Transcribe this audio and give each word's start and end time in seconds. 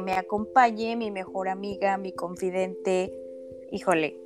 Me 0.00 0.12
acompañe 0.12 0.96
mi 0.96 1.10
mejor 1.10 1.48
amiga, 1.48 1.96
mi 1.98 2.12
confidente. 2.12 3.12
Híjole, 3.70 4.18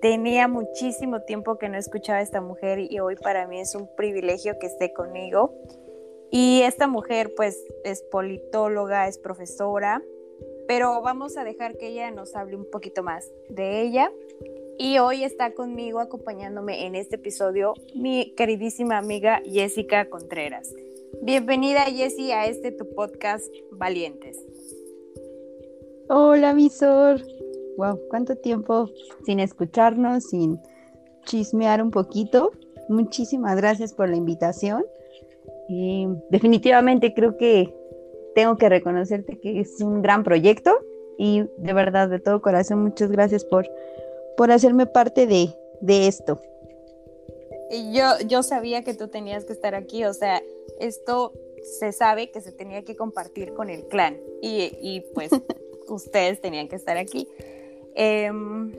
tenía 0.00 0.48
muchísimo 0.48 1.22
tiempo 1.22 1.58
que 1.58 1.68
no 1.68 1.78
escuchaba 1.78 2.18
a 2.18 2.22
esta 2.22 2.40
mujer 2.40 2.78
y 2.78 2.98
hoy 3.00 3.16
para 3.16 3.46
mí 3.46 3.60
es 3.60 3.74
un 3.74 3.88
privilegio 3.96 4.58
que 4.58 4.66
esté 4.66 4.92
conmigo. 4.92 5.54
Y 6.30 6.62
esta 6.62 6.86
mujer 6.86 7.32
pues 7.36 7.64
es 7.84 8.02
politóloga, 8.02 9.08
es 9.08 9.18
profesora, 9.18 10.02
pero 10.68 11.02
vamos 11.02 11.36
a 11.36 11.44
dejar 11.44 11.76
que 11.76 11.88
ella 11.88 12.10
nos 12.10 12.36
hable 12.36 12.56
un 12.56 12.70
poquito 12.70 13.02
más 13.02 13.30
de 13.48 13.82
ella. 13.82 14.12
Y 14.78 14.98
hoy 14.98 15.24
está 15.24 15.52
conmigo 15.52 16.00
acompañándome 16.00 16.86
en 16.86 16.94
este 16.94 17.16
episodio 17.16 17.74
mi 17.94 18.32
queridísima 18.34 18.96
amiga 18.96 19.42
Jessica 19.44 20.08
Contreras. 20.08 20.72
Bienvenida 21.22 21.82
Jessie 21.82 22.32
a 22.32 22.46
este 22.46 22.72
tu 22.72 22.88
podcast 22.94 23.46
Valientes. 23.72 24.38
Hola, 26.12 26.54
Visor. 26.54 27.22
Wow, 27.76 28.00
cuánto 28.08 28.34
tiempo 28.34 28.90
sin 29.24 29.38
escucharnos, 29.38 30.24
sin 30.24 30.60
chismear 31.24 31.80
un 31.80 31.92
poquito. 31.92 32.50
Muchísimas 32.88 33.56
gracias 33.56 33.94
por 33.94 34.08
la 34.08 34.16
invitación. 34.16 34.84
Y 35.68 36.08
definitivamente 36.30 37.14
creo 37.14 37.36
que 37.36 37.72
tengo 38.34 38.56
que 38.56 38.68
reconocerte 38.68 39.38
que 39.38 39.60
es 39.60 39.80
un 39.80 40.02
gran 40.02 40.24
proyecto 40.24 40.76
y 41.16 41.44
de 41.58 41.72
verdad, 41.74 42.08
de 42.08 42.18
todo 42.18 42.42
corazón, 42.42 42.82
muchas 42.82 43.12
gracias 43.12 43.44
por, 43.44 43.70
por 44.36 44.50
hacerme 44.50 44.86
parte 44.86 45.28
de, 45.28 45.54
de 45.80 46.08
esto. 46.08 46.40
Yo, 47.92 48.18
yo 48.26 48.42
sabía 48.42 48.82
que 48.82 48.94
tú 48.94 49.06
tenías 49.06 49.44
que 49.44 49.52
estar 49.52 49.76
aquí, 49.76 50.04
o 50.04 50.12
sea, 50.12 50.42
esto 50.80 51.32
se 51.78 51.92
sabe 51.92 52.32
que 52.32 52.40
se 52.40 52.50
tenía 52.50 52.82
que 52.82 52.96
compartir 52.96 53.54
con 53.54 53.70
el 53.70 53.86
clan 53.86 54.18
y, 54.42 54.72
y 54.82 55.02
pues 55.14 55.30
ustedes 55.90 56.40
tenían 56.40 56.68
que 56.68 56.76
estar 56.76 56.96
aquí. 56.96 57.28
Em, 57.94 58.72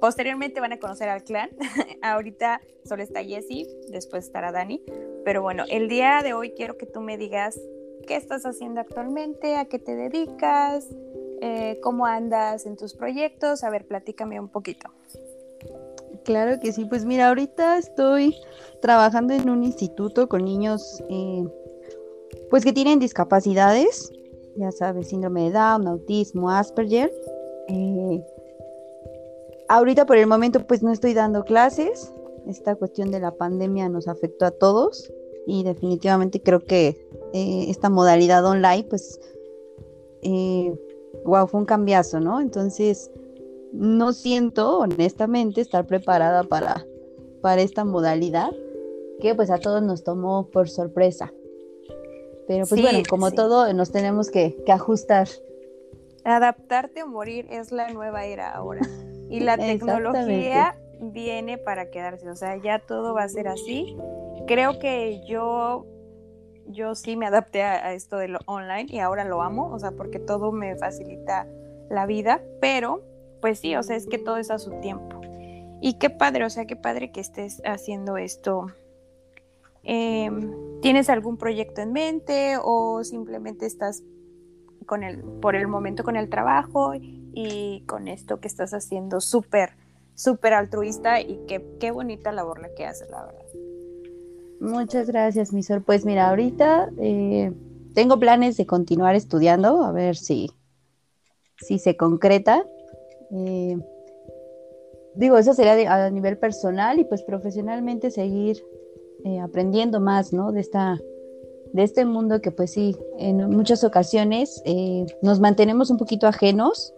posteriormente 0.00 0.60
van 0.60 0.72
a 0.72 0.78
conocer 0.78 1.08
al 1.08 1.24
clan. 1.24 1.50
Ahorita 2.02 2.60
solo 2.84 3.02
está 3.02 3.22
Jessie, 3.24 3.66
después 3.90 4.26
estará 4.26 4.52
Dani. 4.52 4.82
Pero 5.24 5.42
bueno, 5.42 5.64
el 5.68 5.88
día 5.88 6.20
de 6.22 6.34
hoy 6.34 6.52
quiero 6.56 6.76
que 6.76 6.86
tú 6.86 7.00
me 7.00 7.16
digas 7.16 7.58
qué 8.06 8.16
estás 8.16 8.44
haciendo 8.46 8.80
actualmente, 8.80 9.56
a 9.56 9.64
qué 9.64 9.78
te 9.78 9.96
dedicas, 9.96 10.88
eh, 11.40 11.78
cómo 11.82 12.06
andas 12.06 12.66
en 12.66 12.76
tus 12.76 12.94
proyectos. 12.94 13.64
A 13.64 13.70
ver, 13.70 13.86
platícame 13.86 14.38
un 14.38 14.48
poquito. 14.48 14.88
Claro 16.24 16.58
que 16.60 16.72
sí, 16.72 16.84
pues 16.84 17.04
mira, 17.04 17.28
ahorita 17.28 17.78
estoy 17.78 18.34
trabajando 18.80 19.34
en 19.34 19.48
un 19.48 19.62
instituto 19.62 20.28
con 20.28 20.44
niños 20.44 21.02
eh, 21.08 21.44
pues 22.50 22.64
que 22.64 22.72
tienen 22.72 22.98
discapacidades 22.98 24.12
ya 24.56 24.72
sabes, 24.72 25.08
síndrome 25.08 25.44
de 25.44 25.52
Down, 25.52 25.86
autismo, 25.86 26.50
Asperger. 26.50 27.12
Eh, 27.68 28.24
ahorita 29.68 30.06
por 30.06 30.16
el 30.16 30.26
momento 30.26 30.66
pues 30.66 30.82
no 30.82 30.92
estoy 30.92 31.14
dando 31.14 31.44
clases. 31.44 32.12
Esta 32.46 32.74
cuestión 32.76 33.10
de 33.10 33.20
la 33.20 33.32
pandemia 33.32 33.88
nos 33.88 34.08
afectó 34.08 34.46
a 34.46 34.50
todos 34.50 35.12
y 35.46 35.64
definitivamente 35.64 36.40
creo 36.40 36.60
que 36.60 36.96
eh, 37.32 37.66
esta 37.68 37.90
modalidad 37.90 38.44
online 38.44 38.84
pues, 38.88 39.20
wow, 40.22 41.44
eh, 41.44 41.48
fue 41.48 41.60
un 41.60 41.66
cambiazo, 41.66 42.20
¿no? 42.20 42.40
Entonces 42.40 43.10
no 43.72 44.12
siento 44.12 44.78
honestamente 44.78 45.60
estar 45.60 45.86
preparada 45.86 46.44
para, 46.44 46.86
para 47.42 47.62
esta 47.62 47.84
modalidad 47.84 48.50
que 49.20 49.34
pues 49.34 49.50
a 49.50 49.58
todos 49.58 49.82
nos 49.82 50.04
tomó 50.04 50.48
por 50.50 50.68
sorpresa. 50.68 51.32
Pero 52.46 52.66
pues 52.66 52.80
bueno, 52.80 53.00
como 53.08 53.32
todo, 53.32 53.72
nos 53.72 53.90
tenemos 53.90 54.30
que, 54.30 54.56
ajustar. 54.68 55.28
Adaptarte 56.24 57.02
o 57.02 57.08
morir 57.08 57.46
es 57.50 57.72
la 57.72 57.90
nueva 57.90 58.24
era 58.24 58.52
ahora. 58.52 58.82
Y 59.28 59.40
la 59.40 59.56
tecnología 59.58 60.76
viene 61.00 61.58
para 61.58 61.90
quedarse. 61.90 62.28
O 62.28 62.36
sea, 62.36 62.56
ya 62.56 62.78
todo 62.78 63.14
va 63.14 63.24
a 63.24 63.28
ser 63.28 63.48
así. 63.48 63.96
Creo 64.46 64.78
que 64.78 65.24
yo, 65.26 65.86
yo 66.66 66.94
sí 66.94 67.16
me 67.16 67.26
adapté 67.26 67.62
a, 67.62 67.92
esto 67.94 68.16
de 68.16 68.28
lo 68.28 68.38
online 68.46 68.86
y 68.88 68.98
ahora 68.98 69.24
lo 69.24 69.42
amo. 69.42 69.72
O 69.72 69.78
sea, 69.78 69.92
porque 69.92 70.18
todo 70.18 70.52
me 70.52 70.76
facilita 70.76 71.48
la 71.90 72.06
vida. 72.06 72.42
Pero, 72.60 73.02
pues 73.40 73.58
sí, 73.58 73.74
o 73.76 73.82
sea, 73.82 73.96
es 73.96 74.06
que 74.06 74.18
todo 74.18 74.36
es 74.36 74.50
a 74.50 74.58
su 74.58 74.70
tiempo. 74.80 75.20
Y 75.80 75.94
qué 75.98 76.10
padre, 76.10 76.44
o 76.44 76.50
sea, 76.50 76.64
qué 76.66 76.76
padre 76.76 77.10
que 77.10 77.20
estés 77.20 77.60
haciendo 77.64 78.16
esto 78.16 78.68
Em, 79.88 80.50
¿Tienes 80.82 81.08
algún 81.08 81.36
proyecto 81.36 81.80
en 81.80 81.92
mente 81.92 82.56
o 82.62 83.02
simplemente 83.04 83.66
estás 83.66 84.02
con 84.84 85.04
el, 85.04 85.22
por 85.22 85.54
el 85.54 85.68
momento 85.68 86.02
con 86.02 86.16
el 86.16 86.28
trabajo 86.28 86.92
y 86.94 87.84
con 87.86 88.08
esto 88.08 88.40
que 88.40 88.48
estás 88.48 88.74
haciendo 88.74 89.20
súper, 89.20 89.70
súper 90.14 90.54
altruista 90.54 91.20
y 91.20 91.40
qué, 91.46 91.90
bonita 91.92 92.32
labor 92.32 92.60
la 92.60 92.74
que 92.74 92.84
haces, 92.84 93.08
la 93.10 93.26
verdad? 93.26 93.44
Muchas 94.60 95.06
gracias, 95.08 95.52
Misor. 95.52 95.82
Pues 95.84 96.04
mira, 96.04 96.28
ahorita 96.30 96.90
eh, 96.98 97.52
tengo 97.94 98.18
planes 98.18 98.56
de 98.56 98.66
continuar 98.66 99.14
estudiando, 99.14 99.84
a 99.84 99.92
ver 99.92 100.16
si, 100.16 100.50
si 101.58 101.78
se 101.78 101.96
concreta. 101.96 102.64
Eh, 103.30 103.78
digo, 105.14 105.38
eso 105.38 105.54
sería 105.54 106.06
a 106.06 106.10
nivel 106.10 106.38
personal 106.38 106.98
y 106.98 107.04
pues 107.04 107.22
profesionalmente 107.22 108.10
seguir 108.10 108.62
eh, 109.24 109.40
aprendiendo 109.40 110.00
más, 110.00 110.32
¿no? 110.32 110.52
De 110.52 110.60
esta 110.60 111.00
de 111.72 111.82
este 111.82 112.04
mundo 112.04 112.40
que 112.40 112.50
pues 112.50 112.70
sí, 112.70 112.96
en 113.18 113.50
muchas 113.50 113.84
ocasiones 113.84 114.62
eh, 114.64 115.04
nos 115.20 115.40
mantenemos 115.40 115.90
un 115.90 115.98
poquito 115.98 116.26
ajenos 116.26 116.94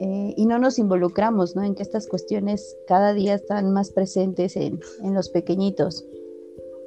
eh, 0.00 0.34
y 0.36 0.46
no 0.46 0.58
nos 0.58 0.78
involucramos, 0.78 1.56
¿no? 1.56 1.62
En 1.64 1.74
que 1.74 1.82
estas 1.82 2.06
cuestiones 2.06 2.76
cada 2.86 3.14
día 3.14 3.34
están 3.34 3.72
más 3.72 3.90
presentes 3.90 4.56
en, 4.56 4.80
en 5.02 5.14
los 5.14 5.28
pequeñitos. 5.30 6.04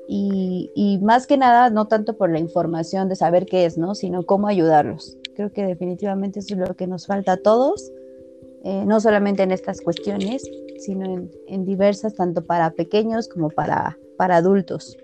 Y, 0.08 0.72
y, 0.76 1.00
más 1.00 1.28
que 1.28 1.38
nada, 1.38 1.70
no 1.70 1.88
tanto 1.88 2.16
por 2.16 2.30
la 2.30 2.40
información 2.40 3.10
de 3.10 3.16
saber 3.16 3.46
qué 3.46 3.66
es, 3.66 3.78
¿no? 3.78 3.96
Sino 3.96 4.24
cómo 4.26 4.48
ayudarlos. 4.48 5.18
Creo 5.36 5.52
que 5.52 5.66
definitivamente 5.66 6.40
eso 6.40 6.54
es 6.54 6.60
lo 6.60 6.76
que 6.76 6.88
nos 6.88 7.08
falta 7.08 7.34
a 7.34 7.38
todos, 7.38 7.92
no 8.64 9.00
solamente 9.02 9.44
en 9.44 9.52
estas 9.52 9.82
cuestiones, 9.82 10.50
sino 10.78 11.06
en, 11.06 11.32
en 11.48 11.66
diversas, 11.66 12.16
tanto 12.16 12.46
para 12.46 12.72
pequeños 12.72 13.28
como 13.28 13.50
para 13.50 13.98
para 14.18 14.38
adultos. 14.38 14.98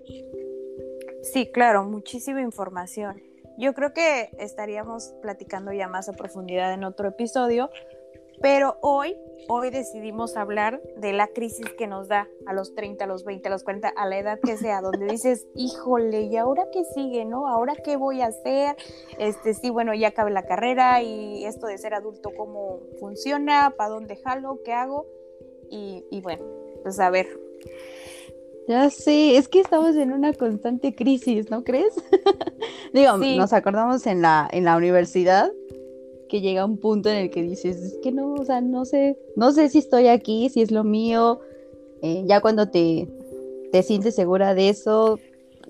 Sí, 1.22 1.52
claro, 1.52 1.84
muchísima 1.84 2.42
información. 2.42 3.22
Yo 3.58 3.74
creo 3.74 3.94
que 3.94 4.30
estaríamos 4.40 5.14
platicando 5.22 5.74
ya 5.74 5.88
más 5.88 6.08
a 6.08 6.14
profundidad 6.14 6.74
en 6.74 6.86
otro 6.86 7.10
episodio, 7.10 7.70
pero 8.42 8.78
hoy, 8.82 9.18
hoy 9.50 9.70
decidimos 9.70 10.38
hablar 10.38 10.82
de 10.96 11.12
la 11.12 11.28
crisis 11.28 11.66
que 11.78 11.86
nos 11.86 12.08
da 12.08 12.30
a 12.46 12.54
los 12.54 12.74
30, 12.74 13.04
a 13.04 13.08
los 13.08 13.26
20, 13.26 13.50
a 13.50 13.52
los 13.52 13.64
40, 13.64 13.90
a 13.90 14.08
la 14.08 14.18
edad 14.18 14.40
que 14.40 14.56
sea, 14.56 14.80
donde 14.82 15.08
dices, 15.08 15.46
híjole, 15.56 16.22
¿y 16.22 16.38
ahora 16.38 16.68
qué 16.72 16.86
sigue, 16.86 17.26
no? 17.26 17.50
¿Ahora 17.50 17.76
qué 17.76 17.98
voy 17.98 18.22
a 18.22 18.28
hacer? 18.28 18.78
Este, 19.18 19.54
sí, 19.54 19.70
bueno, 19.70 19.94
ya 19.94 20.10
acabé 20.10 20.32
la 20.32 20.46
carrera 20.46 21.02
y 21.04 21.44
esto 21.44 21.68
de 21.68 21.78
ser 21.78 21.94
adulto, 21.94 22.32
¿cómo 22.38 22.80
funciona? 23.00 23.74
¿Para 23.76 23.90
dónde 23.90 24.16
jalo? 24.16 24.62
¿Qué 24.64 24.72
hago? 24.72 25.06
Y, 25.70 26.06
y 26.10 26.22
bueno, 26.22 26.46
pues 26.82 26.98
a 27.02 27.10
ver, 27.10 27.28
ya 28.70 28.88
sé, 28.92 29.36
es 29.36 29.48
que 29.48 29.62
estamos 29.62 29.96
en 29.96 30.14
una 30.14 30.32
constante 30.32 30.94
crisis, 30.94 31.50
¿no 31.50 31.64
crees? 31.64 31.92
Digo, 32.94 33.18
nos 33.18 33.52
acordamos 33.52 34.06
en 34.06 34.22
la, 34.22 34.48
en 34.52 34.64
la 34.64 34.78
universidad 34.78 35.52
que 36.30 36.40
llega 36.40 36.66
un 36.66 36.78
punto 36.78 37.10
en 37.10 37.16
el 37.16 37.30
que 37.32 37.42
dices, 37.42 37.78
es 37.78 37.98
que 38.04 38.12
no, 38.12 38.36
o 38.36 38.46
sea, 38.46 38.62
no 38.62 38.86
sé, 38.86 39.18
no 39.36 39.52
sé 39.54 39.70
si 39.70 39.80
estoy 39.80 40.08
aquí, 40.08 40.50
si 40.50 40.62
es 40.62 40.70
lo 40.70 40.84
mío. 40.84 41.40
Eh, 42.04 42.24
ya 42.28 42.42
cuando 42.42 42.70
te, 42.70 43.08
te 43.72 43.82
sientes 43.82 44.14
segura 44.14 44.54
de 44.54 44.70
eso, 44.70 45.18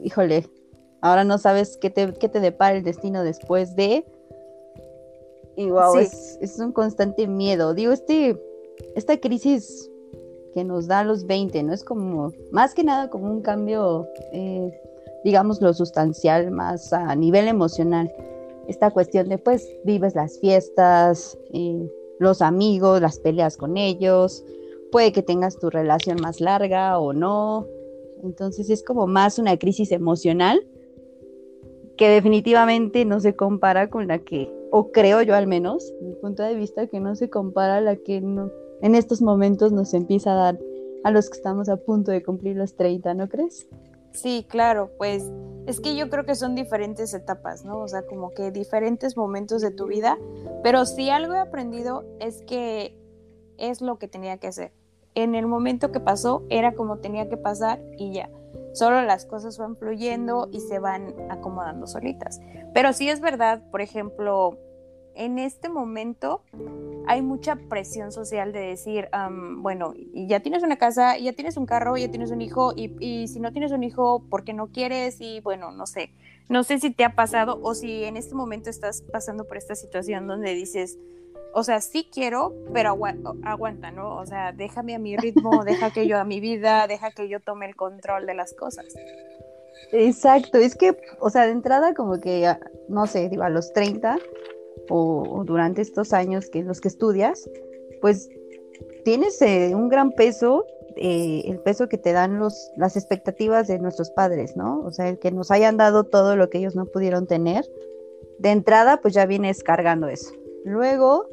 híjole, 0.04 0.46
ahora 1.00 1.24
no 1.24 1.38
sabes 1.38 1.78
qué 1.78 1.90
te, 1.90 2.14
qué 2.16 2.28
te 2.28 2.42
depara 2.42 2.76
el 2.76 2.84
destino 2.84 3.24
después 3.24 3.78
de. 3.78 4.04
Y 5.56 5.70
wow, 5.70 5.98
es, 5.98 6.38
es, 6.42 6.60
un 6.60 6.74
constante 6.74 7.28
miedo. 7.28 7.74
Digo, 7.74 7.94
este, 7.94 8.38
esta 8.94 9.18
crisis 9.22 9.89
nos 10.64 10.88
da 10.88 11.04
los 11.04 11.26
20, 11.26 11.64
¿no? 11.64 11.74
Es 11.74 11.84
como, 11.84 12.34
más 12.52 12.74
que 12.74 12.84
nada 12.84 13.10
como 13.10 13.32
un 13.32 13.42
cambio, 13.42 14.08
eh, 14.34 14.82
digamos, 15.24 15.62
lo 15.62 15.74
sustancial, 15.74 16.52
más 16.52 16.94
a 16.94 17.16
nivel 17.16 17.48
emocional. 17.48 18.12
Esta 18.68 18.92
cuestión 18.92 19.30
de, 19.30 19.38
pues, 19.38 19.68
vives 19.84 20.16
las 20.16 20.40
fiestas, 20.40 21.38
eh, 21.54 21.90
los 22.20 22.42
amigos, 22.42 23.02
las 23.02 23.20
peleas 23.20 23.58
con 23.58 23.78
ellos, 23.78 24.44
puede 24.92 25.12
que 25.12 25.22
tengas 25.22 25.58
tu 25.58 25.70
relación 25.70 26.20
más 26.22 26.42
larga 26.42 27.00
o 27.00 27.14
no. 27.14 27.66
Entonces 28.24 28.70
es 28.70 28.84
como 28.84 29.08
más 29.08 29.40
una 29.40 29.58
crisis 29.58 29.92
emocional 29.92 30.62
que 31.98 32.10
definitivamente 32.10 33.06
no 33.06 33.20
se 33.20 33.36
compara 33.36 33.90
con 33.90 34.08
la 34.08 34.20
que, 34.20 34.50
o 34.72 34.92
creo 34.92 35.22
yo 35.22 35.36
al 35.36 35.48
menos, 35.48 35.94
mi 36.02 36.14
punto 36.14 36.44
de 36.44 36.56
vista, 36.56 36.88
que 36.88 37.00
no 37.00 37.16
se 37.16 37.30
compara 37.30 37.78
a 37.78 37.82
la 37.82 37.98
que 37.98 38.22
no, 38.22 38.50
en 38.82 38.96
estos 38.96 39.22
momentos 39.22 39.72
nos 39.72 39.94
empieza 39.94 40.32
a 40.32 40.36
dar 40.36 40.60
a 41.04 41.12
los 41.12 41.30
que 41.30 41.38
estamos 41.38 41.70
a 41.70 41.78
punto 41.78 42.12
de 42.12 42.24
cumplir 42.24 42.58
los 42.58 42.76
30, 42.76 43.14
¿no 43.14 43.30
crees? 43.30 43.68
Sí, 44.12 44.46
claro, 44.50 44.92
pues 44.98 45.30
es 45.66 45.80
que 45.80 45.96
yo 45.96 46.10
creo 46.10 46.26
que 46.26 46.36
son 46.36 46.56
diferentes 46.56 47.14
etapas, 47.14 47.64
¿no? 47.64 47.80
O 47.80 47.88
sea, 47.88 48.02
como 48.02 48.34
que 48.34 48.52
diferentes 48.52 49.16
momentos 49.16 49.62
de 49.62 49.72
tu 49.72 49.86
vida, 49.88 50.18
pero 50.64 50.86
si 50.86 51.10
algo 51.10 51.34
he 51.34 51.40
aprendido 51.40 52.06
es 52.20 52.42
que 52.44 52.98
es 53.58 53.82
lo 53.82 53.98
que 54.00 54.08
tenía 54.08 54.38
que 54.38 54.48
hacer. 54.48 54.72
En 55.16 55.36
el 55.36 55.48
momento 55.48 55.92
que 55.92 56.00
pasó 56.00 56.44
era 56.50 56.74
como 56.74 56.98
tenía 56.98 57.30
que 57.30 57.38
pasar 57.38 57.82
y 57.98 58.14
ya. 58.14 58.30
Solo 58.74 59.02
las 59.02 59.26
cosas 59.26 59.58
van 59.58 59.76
fluyendo 59.76 60.48
y 60.52 60.60
se 60.62 60.80
van 60.80 61.14
acomodando 61.30 61.88
solitas. 61.88 62.40
Pero 62.74 62.94
sí 62.94 63.10
es 63.10 63.20
verdad, 63.20 63.62
por 63.72 63.82
ejemplo, 63.82 64.58
en 65.16 65.40
este 65.40 65.70
momento 65.70 66.42
hay 67.08 67.22
mucha 67.22 67.56
presión 67.56 68.12
social 68.12 68.52
de 68.52 68.60
decir, 68.60 69.10
bueno, 69.58 69.94
ya 70.14 70.40
tienes 70.40 70.64
una 70.64 70.78
casa, 70.78 71.18
ya 71.18 71.34
tienes 71.34 71.58
un 71.58 71.66
carro, 71.66 71.98
ya 71.98 72.10
tienes 72.10 72.32
un 72.32 72.42
hijo, 72.42 72.74
y, 72.76 73.28
si 73.28 73.40
no 73.40 73.52
tienes 73.52 73.72
un 73.72 73.84
hijo, 73.84 74.24
¿por 74.30 74.44
qué 74.44 74.54
no 74.54 74.68
quieres? 74.68 75.18
Y 75.20 75.42
bueno, 75.42 75.72
no 75.72 75.86
sé, 75.86 76.12
no 76.50 76.64
sé 76.64 76.80
si 76.80 76.92
te 76.92 77.04
ha 77.04 77.16
pasado 77.16 77.60
o 77.62 77.74
si 77.74 78.04
en 78.04 78.18
este 78.18 78.36
momento 78.36 78.70
estás 78.70 79.02
pasando 79.02 79.46
por 79.46 79.58
esta 79.58 79.76
situación 79.76 80.28
donde 80.28 80.54
dices, 80.54 80.98
o 81.54 81.64
sea, 81.64 81.82
sí 81.82 82.08
quiero, 82.12 82.54
pero 82.74 82.96
aguanta, 83.44 83.92
¿no? 83.92 84.18
O 84.18 84.26
sea, 84.26 84.52
déjame 84.52 84.96
a 84.96 85.00
mi 85.00 85.18
ritmo, 85.18 85.64
deja 85.66 85.92
que 85.92 86.08
yo 86.08 86.20
a 86.20 86.24
mi 86.24 86.40
vida, 86.40 86.88
deja 86.88 87.12
que 87.12 87.28
yo 87.28 87.40
tome 87.40 87.66
el 87.66 87.76
control 87.76 88.26
de 88.28 88.36
las 88.36 88.54
cosas. 88.54 88.86
Exacto, 89.92 90.60
es 90.60 90.76
que, 90.76 90.96
o 91.20 91.30
sea, 91.30 91.46
de 91.46 91.52
entrada 91.52 91.94
como 91.94 92.20
que, 92.20 92.54
no 92.88 93.08
sé, 93.08 93.30
digo, 93.30 93.44
a 93.44 93.50
los 93.50 93.74
30 93.74 94.18
o, 94.90 95.44
durante 95.46 95.82
estos 95.82 96.14
años 96.14 96.50
que 96.50 96.64
los 96.64 96.82
que 96.82 96.88
estudias, 96.88 97.50
pues 98.02 98.30
tienes 99.04 99.42
eh, 99.42 99.72
un 99.74 99.90
gran 99.90 100.12
peso, 100.12 100.66
eh, 100.96 101.44
el 101.46 101.60
peso 101.60 101.88
que 101.88 101.98
te 101.98 102.12
dan 102.12 102.40
los, 102.40 102.72
las 102.78 102.98
expectativas 102.98 103.68
de 103.68 103.80
nuestros 103.80 104.10
padres, 104.12 104.56
¿no? 104.56 104.82
O 104.82 104.92
sea, 104.92 105.10
el 105.10 105.20
que 105.20 105.32
nos 105.32 105.52
hayan 105.52 105.78
dado 105.78 106.04
todo 106.04 106.36
lo 106.36 106.50
que 106.50 106.60
ellos 106.60 106.76
no 106.76 106.86
pudieron 106.86 107.28
tener. 107.28 107.66
De 108.40 108.52
entrada, 108.52 109.02
pues 109.02 109.14
ya 109.14 109.26
vienes 109.26 109.64
cargando 109.64 110.08
eso. 110.08 110.32
Luego, 110.66 111.28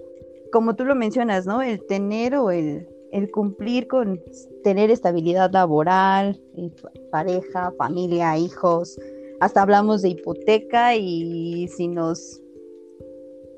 como 0.52 0.74
tú 0.76 0.84
lo 0.84 0.94
mencionas, 0.94 1.46
¿no? 1.46 1.62
El 1.62 1.84
tener 1.86 2.36
o 2.36 2.50
el, 2.50 2.88
el 3.12 3.30
cumplir 3.30 3.88
con 3.88 4.20
tener 4.62 4.90
estabilidad 4.90 5.50
laboral, 5.52 6.40
eh, 6.56 6.70
pareja, 7.10 7.72
familia, 7.78 8.36
hijos, 8.36 8.98
hasta 9.40 9.62
hablamos 9.62 10.02
de 10.02 10.10
hipoteca 10.10 10.94
y 10.96 11.68
si 11.68 11.88
nos 11.88 12.40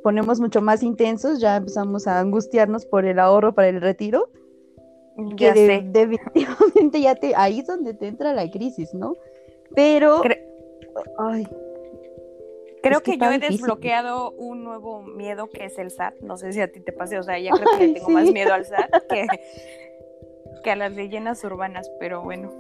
ponemos 0.09 0.41
mucho 0.41 0.63
más 0.63 0.83
intensos, 0.83 1.39
ya 1.39 1.57
empezamos 1.57 2.07
a 2.07 2.19
angustiarnos 2.19 2.87
por 2.87 3.05
el 3.05 3.19
ahorro 3.19 3.55
para 3.55 3.69
el 3.69 3.83
retiro. 3.83 4.31
Ya 5.37 5.53
sé. 5.53 5.83
definitivamente 5.85 7.03
ya 7.03 7.15
te, 7.15 7.35
ahí 7.37 7.59
es 7.59 7.67
donde 7.67 7.93
te 7.93 8.07
entra 8.07 8.33
la 8.33 8.51
crisis, 8.51 8.95
¿no? 8.95 9.17
Pero, 9.75 10.23
ay, 11.19 11.47
Creo 12.83 13.03
que, 13.03 13.19
yo 13.19 13.31
he 13.31 13.39
desbloqueado 13.39 14.31
un 14.31 14.65
nuevo 14.65 15.03
miedo 15.03 15.51
que 15.51 15.67
es 15.67 15.79
el 15.79 15.91
SAT. 15.91 16.21
No 16.23 16.39
sé 16.39 16.55
si 16.55 16.63
a 16.63 16.73
ti 16.73 16.81
te 16.81 16.93
pase, 16.93 17.19
o 17.19 17.23
sea, 17.23 17.39
ya 17.39 17.51
creo 17.51 17.79
que 17.79 17.89
tengo 17.89 18.09
más 18.09 18.33
miedo 18.33 18.55
al 18.55 18.65
SAT 18.65 18.91
que, 19.11 19.27
que 20.65 20.71
a 20.71 20.77
las 20.77 20.93
leyendas 20.93 21.45
urbanas, 21.45 21.91
pero 22.01 22.23
bueno. 22.23 22.51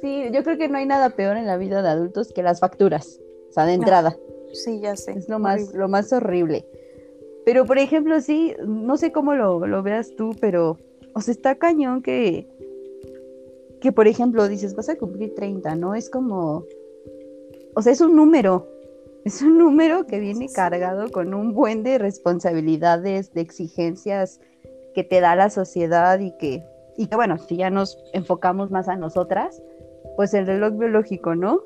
Sí, 0.00 0.30
yo 0.32 0.42
creo 0.42 0.56
que 0.56 0.68
no 0.68 0.78
hay 0.78 0.86
nada 0.86 1.10
peor 1.10 1.36
en 1.36 1.46
la 1.46 1.58
vida 1.58 1.82
de 1.82 1.90
adultos 1.90 2.32
que 2.32 2.42
las 2.42 2.60
facturas, 2.60 3.20
o 3.50 3.52
sea, 3.52 3.66
de 3.66 3.74
entrada. 3.74 4.16
Sí, 4.52 4.80
ya 4.80 4.96
sé. 4.96 5.12
Es 5.12 5.28
lo 5.28 5.38
más, 5.38 5.74
lo 5.74 5.88
más 5.88 6.12
horrible. 6.12 6.64
Pero, 7.44 7.64
por 7.64 7.78
ejemplo, 7.78 8.20
sí, 8.20 8.54
no 8.66 8.96
sé 8.96 9.12
cómo 9.12 9.34
lo, 9.34 9.66
lo 9.66 9.82
veas 9.82 10.14
tú, 10.16 10.36
pero, 10.40 10.78
o 11.14 11.20
sea, 11.20 11.32
está 11.32 11.54
cañón 11.54 12.02
que, 12.02 12.46
que, 13.80 13.92
por 13.92 14.06
ejemplo, 14.06 14.48
dices, 14.48 14.74
vas 14.74 14.88
a 14.88 14.96
cumplir 14.96 15.34
30, 15.34 15.74
¿no? 15.76 15.94
Es 15.94 16.10
como, 16.10 16.64
o 17.74 17.82
sea, 17.82 17.92
es 17.92 18.00
un 18.00 18.16
número, 18.16 18.68
es 19.24 19.40
un 19.42 19.58
número 19.58 20.06
que 20.06 20.20
viene 20.20 20.48
cargado 20.52 21.10
con 21.10 21.32
un 21.34 21.54
buen 21.54 21.82
de 21.82 21.98
responsabilidades, 21.98 23.32
de 23.32 23.40
exigencias 23.40 24.40
que 24.94 25.04
te 25.04 25.20
da 25.20 25.36
la 25.36 25.50
sociedad 25.50 26.18
y 26.18 26.36
que, 26.38 26.64
y 26.96 27.06
que 27.06 27.16
bueno, 27.16 27.38
si 27.38 27.56
ya 27.56 27.70
nos 27.70 27.98
enfocamos 28.12 28.70
más 28.70 28.88
a 28.88 28.96
nosotras, 28.96 29.62
pues 30.16 30.34
el 30.34 30.46
reloj 30.46 30.78
biológico, 30.78 31.34
¿no? 31.34 31.60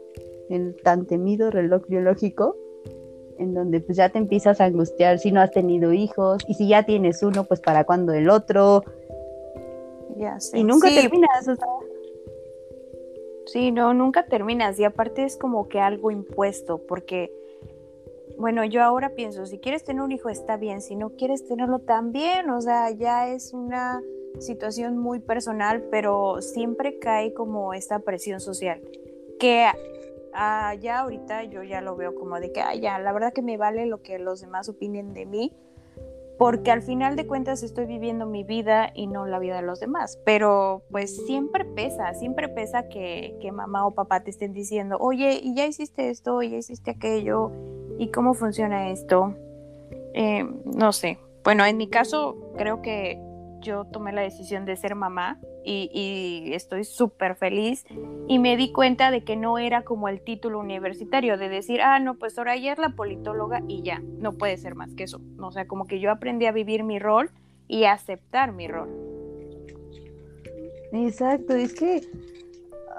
El 0.50 0.76
tan 0.82 1.06
temido 1.06 1.50
reloj 1.50 1.86
biológico, 1.88 2.56
en 3.42 3.54
donde 3.54 3.80
pues 3.80 3.98
ya 3.98 4.08
te 4.08 4.18
empiezas 4.18 4.60
a 4.60 4.64
angustiar 4.64 5.18
si 5.18 5.32
no 5.32 5.40
has 5.40 5.50
tenido 5.50 5.92
hijos 5.92 6.42
y 6.48 6.54
si 6.54 6.68
ya 6.68 6.84
tienes 6.84 7.22
uno, 7.22 7.44
pues 7.44 7.60
para 7.60 7.84
cuándo 7.84 8.12
el 8.12 8.30
otro. 8.30 8.84
Ya 10.16 10.40
sé. 10.40 10.58
Y 10.58 10.64
nunca 10.64 10.88
terminas, 10.88 11.48
o 11.48 11.56
sea, 11.56 11.66
Sí, 13.46 13.72
no, 13.72 13.92
nunca 13.92 14.24
terminas 14.26 14.78
y 14.78 14.84
aparte 14.84 15.24
es 15.24 15.36
como 15.36 15.68
que 15.68 15.80
algo 15.80 16.10
impuesto, 16.10 16.78
porque, 16.86 17.32
bueno, 18.38 18.64
yo 18.64 18.82
ahora 18.82 19.10
pienso, 19.10 19.46
si 19.46 19.58
quieres 19.58 19.84
tener 19.84 20.02
un 20.02 20.12
hijo 20.12 20.28
está 20.28 20.56
bien, 20.56 20.80
si 20.80 20.96
no 20.96 21.10
quieres 21.10 21.46
tenerlo 21.46 21.80
también, 21.80 22.48
o 22.50 22.60
sea, 22.60 22.90
ya 22.90 23.28
es 23.28 23.52
una 23.52 24.00
situación 24.38 24.96
muy 24.96 25.18
personal, 25.18 25.82
pero 25.90 26.40
siempre 26.40 26.98
cae 26.98 27.34
como 27.34 27.74
esta 27.74 27.98
presión 27.98 28.40
social, 28.40 28.80
que 29.38 29.66
ah, 30.34 30.74
ya 30.74 31.00
ahorita 31.00 31.44
yo 31.44 31.62
ya 31.62 31.80
lo 31.80 31.96
veo 31.96 32.14
como 32.14 32.38
de 32.40 32.52
que, 32.52 32.60
ah, 32.60 32.74
ya, 32.74 32.98
la 32.98 33.12
verdad 33.12 33.32
que 33.32 33.42
me 33.42 33.56
vale 33.56 33.86
lo 33.86 34.02
que 34.02 34.18
los 34.18 34.40
demás 34.40 34.68
opinen 34.68 35.14
de 35.14 35.26
mí, 35.26 35.52
porque 36.38 36.70
al 36.70 36.82
final 36.82 37.14
de 37.14 37.26
cuentas 37.26 37.62
estoy 37.62 37.86
viviendo 37.86 38.26
mi 38.26 38.42
vida 38.42 38.90
y 38.94 39.06
no 39.06 39.26
la 39.26 39.38
vida 39.38 39.56
de 39.56 39.62
los 39.62 39.80
demás. 39.80 40.18
Pero 40.24 40.82
pues 40.90 41.24
siempre 41.26 41.64
pesa, 41.64 42.14
siempre 42.14 42.48
pesa 42.48 42.88
que, 42.88 43.38
mamá 43.52 43.86
o 43.86 43.92
papá 43.92 44.20
te 44.24 44.30
estén 44.30 44.52
diciendo, 44.52 44.96
oye, 44.98 45.40
y 45.42 45.54
ya 45.54 45.66
hiciste 45.66 46.10
esto, 46.10 46.42
y 46.42 46.50
ya 46.50 46.56
hiciste 46.56 46.90
aquello, 46.90 47.52
y 47.98 48.08
cómo 48.08 48.34
funciona 48.34 48.90
esto. 48.90 49.34
Eh, 50.14 50.44
no 50.64 50.92
sé. 50.92 51.18
Bueno, 51.44 51.64
en 51.64 51.76
mi 51.76 51.88
caso 51.88 52.52
creo 52.56 52.82
que 52.82 53.20
yo 53.60 53.84
tomé 53.84 54.12
la 54.12 54.22
decisión 54.22 54.64
de 54.64 54.76
ser 54.76 54.94
mamá 54.94 55.40
y, 55.64 56.52
estoy 56.54 56.84
súper 56.84 57.36
feliz 57.36 57.84
y 58.28 58.38
me 58.38 58.56
di 58.56 58.72
cuenta 58.72 59.10
de 59.10 59.24
que 59.24 59.36
no 59.36 59.58
era 59.58 59.82
como 59.82 60.08
el 60.08 60.20
título 60.20 60.58
universitario 60.58 61.36
de 61.36 61.48
decir, 61.48 61.80
ah, 61.80 61.98
no, 61.98 62.14
pues 62.14 62.38
ahora 62.38 62.56
ya 62.56 62.72
es 62.72 62.78
la 62.78 62.90
politóloga 62.90 63.62
y 63.68 63.82
ya, 63.82 64.02
no 64.18 64.32
puede 64.32 64.56
ser 64.56 64.74
más 64.74 64.94
que 64.94 65.04
eso. 65.04 65.20
O 65.38 65.50
sea, 65.52 65.66
como 65.66 65.86
que 65.86 66.00
yo 66.00 66.10
aprendí 66.10 66.46
a 66.46 66.52
vivir 66.52 66.84
mi 66.84 66.98
rol 66.98 67.30
y 67.68 67.84
a 67.84 67.92
aceptar 67.92 68.52
mi 68.52 68.68
rol. 68.68 68.88
Exacto, 70.92 71.54
es 71.54 71.74
que, 71.74 72.02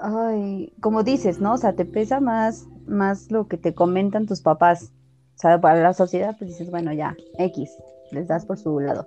ay, 0.00 0.72
como 0.80 1.02
dices, 1.02 1.40
¿no? 1.40 1.54
O 1.54 1.58
sea, 1.58 1.74
te 1.74 1.84
pesa 1.84 2.20
más, 2.20 2.66
más 2.86 3.30
lo 3.30 3.46
que 3.46 3.56
te 3.56 3.74
comentan 3.74 4.26
tus 4.26 4.40
papás. 4.40 4.92
O 5.36 5.38
sea, 5.38 5.60
para 5.60 5.82
la 5.82 5.92
sociedad, 5.92 6.34
pues 6.38 6.50
dices, 6.50 6.70
bueno, 6.70 6.92
ya, 6.92 7.16
X, 7.38 7.70
les 8.10 8.26
das 8.26 8.46
por 8.46 8.58
su 8.58 8.80
lado 8.80 9.06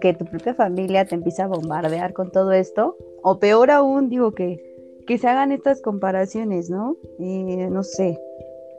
que 0.00 0.14
tu 0.14 0.24
propia 0.24 0.54
familia 0.54 1.04
te 1.04 1.14
empieza 1.14 1.44
a 1.44 1.48
bombardear 1.48 2.12
con 2.12 2.30
todo 2.30 2.52
esto, 2.52 2.96
o 3.22 3.38
peor 3.38 3.70
aún, 3.70 4.08
digo 4.08 4.32
que, 4.32 4.62
que 5.06 5.18
se 5.18 5.28
hagan 5.28 5.52
estas 5.52 5.80
comparaciones, 5.80 6.70
¿no? 6.70 6.96
Eh, 7.18 7.68
no 7.70 7.82
sé, 7.82 8.18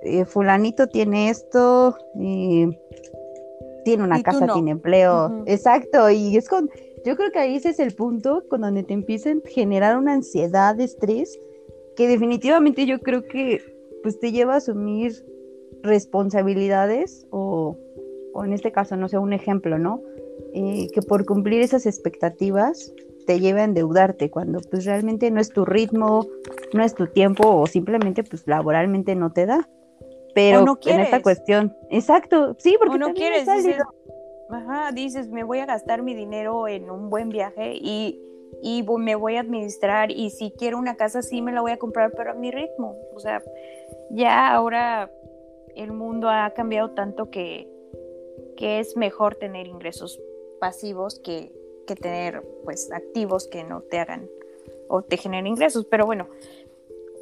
eh, 0.04 0.26
fulanito 0.26 0.88
tiene 0.88 1.30
esto, 1.30 1.98
eh, 2.20 2.70
tiene 3.84 4.04
una 4.04 4.22
casa, 4.22 4.48
tiene 4.54 4.72
empleo, 4.72 5.44
exacto, 5.46 6.10
y 6.10 6.38
es 6.38 6.48
con, 6.48 6.70
yo 7.06 7.16
creo 7.16 7.32
que 7.32 7.40
ahí 7.40 7.56
ese 7.56 7.70
es 7.70 7.80
el 7.80 7.94
punto 7.96 8.44
con 8.50 8.62
donde 8.62 8.84
te 8.84 8.94
empiezan 8.94 9.42
a 9.46 9.50
generar 9.50 9.98
una 9.98 10.14
ansiedad, 10.14 10.80
estrés, 10.80 11.40
que 11.96 12.08
definitivamente 12.08 12.86
yo 12.86 13.00
creo 13.00 13.24
que 13.24 13.62
pues 14.04 14.20
te 14.20 14.32
lleva 14.32 14.54
a 14.54 14.58
asumir 14.58 15.14
responsabilidades 15.82 17.26
o, 17.32 17.78
o 18.34 18.46
en 18.46 18.54
este 18.54 18.72
caso, 18.72 18.96
no 18.96 19.10
sé, 19.10 19.18
un 19.18 19.34
ejemplo, 19.34 19.78
¿no? 19.78 20.02
Eh, 20.54 20.88
que 20.94 21.02
por 21.02 21.26
cumplir 21.26 21.62
esas 21.62 21.86
expectativas 21.86 22.92
te 23.28 23.40
lleve 23.40 23.62
a 23.62 23.66
endeudarte 23.66 24.32
cuando 24.32 24.60
pues 24.72 24.86
realmente 24.86 25.30
no 25.30 25.40
es 25.40 25.50
tu 25.50 25.64
ritmo, 25.64 26.26
no 26.74 26.84
es 26.84 26.96
tu 26.96 27.06
tiempo 27.06 27.48
o 27.48 27.68
simplemente 27.68 28.24
pues 28.24 28.48
laboralmente 28.48 29.16
no 29.16 29.32
te 29.32 29.46
da. 29.46 29.70
Pero 30.34 30.66
no 30.66 30.80
en 30.86 31.00
esta 31.02 31.22
cuestión, 31.22 31.76
exacto, 31.90 32.56
sí, 32.60 32.76
porque 32.80 32.98
no 32.98 33.14
quieres, 33.14 33.48
dices, 33.48 33.78
ajá, 34.50 34.92
dices, 34.92 35.30
me 35.30 35.44
voy 35.44 35.60
a 35.60 35.66
gastar 35.66 36.02
mi 36.02 36.16
dinero 36.16 36.68
en 36.68 36.90
un 36.90 37.10
buen 37.10 37.30
viaje 37.30 37.74
y, 37.76 38.20
y 38.64 38.84
me 38.84 39.16
voy 39.16 39.36
a 39.36 39.42
administrar 39.42 40.12
y 40.12 40.30
si 40.32 40.52
quiero 40.52 40.78
una 40.78 40.96
casa 40.96 41.22
sí 41.22 41.42
me 41.42 41.52
la 41.52 41.62
voy 41.62 41.72
a 41.72 41.78
comprar, 41.78 42.12
pero 42.16 42.32
a 42.32 42.36
mi 42.36 42.52
ritmo. 42.52 42.96
O 43.14 43.20
sea, 43.20 43.44
ya 44.12 44.52
ahora 44.52 45.12
el 45.76 45.92
mundo 45.92 46.30
ha 46.30 46.52
cambiado 46.56 46.92
tanto 46.92 47.30
que 47.30 47.68
que 48.60 48.80
es 48.80 48.98
mejor 48.98 49.36
tener 49.36 49.68
ingresos 49.68 50.20
pasivos 50.60 51.20
que, 51.20 51.52
que 51.88 51.96
tener 51.96 52.44
pues 52.64 52.92
activos 52.92 53.48
que 53.48 53.64
no 53.64 53.82
te 53.82 54.00
hagan 54.00 54.30
o 54.88 55.02
te 55.02 55.18
generen 55.18 55.48
ingresos. 55.48 55.86
Pero 55.86 56.06
bueno, 56.06 56.28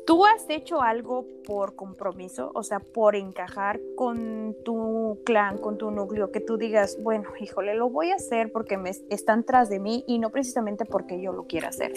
¿Tú 0.08 0.25
has 0.25 0.50
hecho 0.50 0.82
algo 0.82 1.25
por 1.46 1.75
compromiso, 1.75 2.50
o 2.56 2.63
sea, 2.63 2.79
por 2.79 3.17
encajar 3.17 3.82
con 3.98 4.56
tu 4.63 5.20
clan, 5.25 5.58
con 5.58 5.77
tu 5.77 5.91
núcleo, 5.91 6.32
que 6.32 6.39
tú 6.39 6.56
digas, 6.56 6.98
bueno, 7.03 7.29
híjole, 7.41 7.75
lo 7.75 7.89
voy 7.89 8.12
a 8.12 8.15
hacer 8.15 8.53
porque 8.53 8.77
me 8.77 8.91
están 9.10 9.44
tras 9.44 9.67
de 9.67 9.82
mí 9.82 10.06
y 10.08 10.20
no 10.20 10.29
precisamente 10.29 10.86
porque 10.86 11.20
yo 11.22 11.34
lo 11.34 11.44
quiera 11.44 11.67
hacer? 11.67 11.91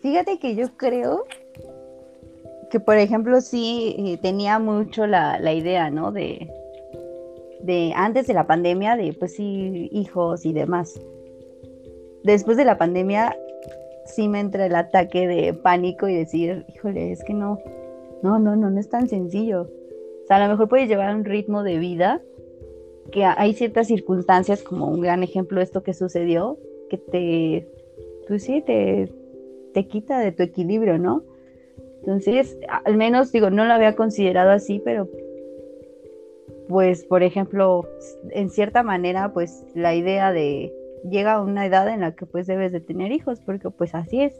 Fíjate 0.00 0.40
que 0.40 0.56
yo 0.56 0.76
creo 0.76 1.24
que, 2.72 2.80
por 2.80 2.96
ejemplo, 2.96 3.40
sí 3.40 3.94
eh, 3.96 4.18
tenía 4.20 4.58
mucho 4.58 5.06
la, 5.06 5.38
la, 5.38 5.52
idea, 5.52 5.88
¿no? 5.88 6.10
De, 6.10 6.50
de 7.60 7.92
antes 7.94 8.26
de 8.26 8.34
la 8.34 8.46
pandemia, 8.46 8.96
de 8.96 9.12
pues 9.12 9.34
sí, 9.34 9.88
hijos 9.92 10.44
y 10.46 10.52
demás. 10.52 11.00
Después 12.24 12.56
de 12.56 12.64
la 12.64 12.78
pandemia, 12.78 13.36
sí 14.04 14.28
me 14.28 14.40
entra 14.40 14.66
el 14.66 14.74
ataque 14.74 15.26
de 15.26 15.54
pánico 15.54 16.08
y 16.08 16.14
decir, 16.14 16.64
híjole, 16.74 17.12
es 17.12 17.22
que 17.24 17.34
no, 17.34 17.58
no, 18.22 18.38
no, 18.38 18.56
no, 18.56 18.70
no 18.70 18.80
es 18.80 18.88
tan 18.88 19.08
sencillo. 19.08 19.62
O 19.62 20.26
sea, 20.26 20.36
a 20.36 20.46
lo 20.46 20.52
mejor 20.52 20.68
puedes 20.68 20.88
llevar 20.88 21.14
un 21.14 21.24
ritmo 21.24 21.62
de 21.62 21.78
vida 21.78 22.20
que 23.12 23.24
hay 23.24 23.54
ciertas 23.54 23.86
circunstancias, 23.86 24.62
como 24.62 24.86
un 24.86 25.00
gran 25.00 25.22
ejemplo 25.22 25.60
esto 25.60 25.82
que 25.82 25.94
sucedió, 25.94 26.58
que 26.90 26.98
te, 26.98 27.68
pues 28.26 28.42
sí, 28.42 28.62
te, 28.62 29.10
te 29.72 29.86
quita 29.86 30.18
de 30.18 30.32
tu 30.32 30.42
equilibrio, 30.42 30.98
¿no? 30.98 31.22
Entonces, 32.00 32.58
al 32.84 32.96
menos 32.96 33.32
digo, 33.32 33.50
no 33.50 33.64
lo 33.64 33.72
había 33.72 33.96
considerado 33.96 34.50
así, 34.50 34.80
pero 34.84 35.08
pues, 36.68 37.04
por 37.04 37.22
ejemplo, 37.22 37.88
en 38.30 38.50
cierta 38.50 38.82
manera, 38.82 39.32
pues 39.32 39.64
la 39.74 39.94
idea 39.94 40.32
de 40.32 40.72
llega 41.08 41.34
a 41.34 41.42
una 41.42 41.66
edad 41.66 41.88
en 41.88 42.00
la 42.00 42.12
que 42.12 42.26
pues 42.26 42.46
debes 42.46 42.72
de 42.72 42.80
tener 42.80 43.12
hijos, 43.12 43.40
porque 43.40 43.70
pues 43.70 43.94
así 43.94 44.22
es. 44.22 44.38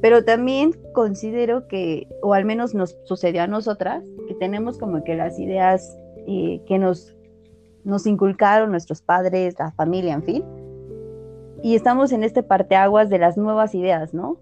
Pero 0.00 0.24
también 0.24 0.72
considero 0.92 1.66
que, 1.66 2.06
o 2.22 2.34
al 2.34 2.44
menos 2.44 2.74
nos 2.74 2.96
sucedió 3.04 3.42
a 3.42 3.46
nosotras, 3.46 4.04
que 4.28 4.34
tenemos 4.34 4.78
como 4.78 5.02
que 5.02 5.16
las 5.16 5.38
ideas 5.38 5.98
eh, 6.26 6.62
que 6.66 6.78
nos, 6.78 7.16
nos 7.84 8.06
inculcaron 8.06 8.70
nuestros 8.70 9.02
padres, 9.02 9.56
la 9.58 9.72
familia, 9.72 10.14
en 10.14 10.22
fin. 10.22 10.44
Y 11.62 11.74
estamos 11.74 12.12
en 12.12 12.22
este 12.22 12.44
parteaguas 12.44 13.08
de 13.10 13.18
las 13.18 13.36
nuevas 13.36 13.74
ideas, 13.74 14.14
¿no? 14.14 14.38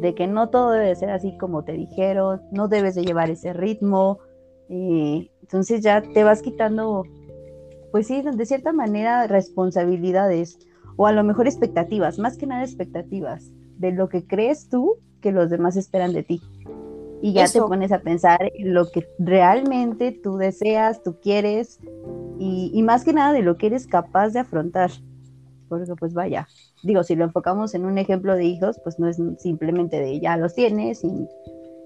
De 0.00 0.14
que 0.14 0.26
no 0.26 0.48
todo 0.48 0.72
debe 0.72 0.94
ser 0.96 1.10
así 1.10 1.36
como 1.38 1.62
te 1.62 1.72
dijeron, 1.72 2.42
no 2.50 2.66
debes 2.66 2.96
de 2.96 3.04
llevar 3.04 3.30
ese 3.30 3.52
ritmo. 3.52 4.18
Eh, 4.68 5.30
entonces 5.48 5.80
ya 5.80 6.02
te 6.02 6.24
vas 6.24 6.42
quitando, 6.42 7.06
pues 7.90 8.06
sí, 8.06 8.20
de 8.20 8.44
cierta 8.44 8.70
manera, 8.70 9.26
responsabilidades 9.26 10.58
o 10.96 11.06
a 11.06 11.12
lo 11.12 11.24
mejor 11.24 11.46
expectativas, 11.46 12.18
más 12.18 12.36
que 12.36 12.46
nada 12.46 12.62
expectativas 12.62 13.50
de 13.78 13.92
lo 13.92 14.10
que 14.10 14.26
crees 14.26 14.68
tú 14.68 14.96
que 15.22 15.32
los 15.32 15.48
demás 15.48 15.78
esperan 15.78 16.12
de 16.12 16.22
ti. 16.22 16.42
Y 17.22 17.32
ya 17.32 17.48
te 17.48 17.62
pones 17.62 17.92
a 17.92 18.00
pensar 18.00 18.52
en 18.54 18.74
lo 18.74 18.90
que 18.90 19.08
realmente 19.18 20.12
tú 20.12 20.36
deseas, 20.36 21.02
tú 21.02 21.16
quieres 21.18 21.80
y, 22.38 22.82
más 22.82 23.02
que 23.02 23.14
nada 23.14 23.32
de 23.32 23.40
lo 23.40 23.56
que 23.56 23.68
eres 23.68 23.86
capaz 23.86 24.34
de 24.34 24.40
afrontar. 24.40 24.90
Porque 25.70 25.90
pues 25.98 26.12
vaya, 26.12 26.46
digo, 26.82 27.02
si 27.04 27.16
lo 27.16 27.24
enfocamos 27.24 27.74
en 27.74 27.86
un 27.86 27.96
ejemplo 27.96 28.34
de 28.34 28.44
hijos, 28.44 28.78
pues 28.84 28.98
no 28.98 29.08
es 29.08 29.18
simplemente 29.38 29.98
de 29.98 30.20
ya 30.20 30.36
los 30.36 30.54
tienes 30.54 31.02
y, 31.04 31.26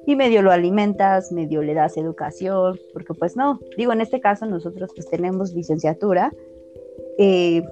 y 0.06 0.16
medio 0.16 0.42
lo 0.42 0.50
alimentas, 0.50 1.32
medio 1.32 1.62
le 1.62 1.74
das 1.74 1.96
educación, 1.96 2.78
porque 2.92 3.14
pues 3.14 3.36
no, 3.36 3.60
digo, 3.76 3.92
en 3.92 4.00
este 4.00 4.20
caso 4.20 4.46
nosotros 4.46 4.90
pues 4.94 5.08
tenemos 5.08 5.52
licenciatura, 5.52 6.32
eh, 7.18 7.62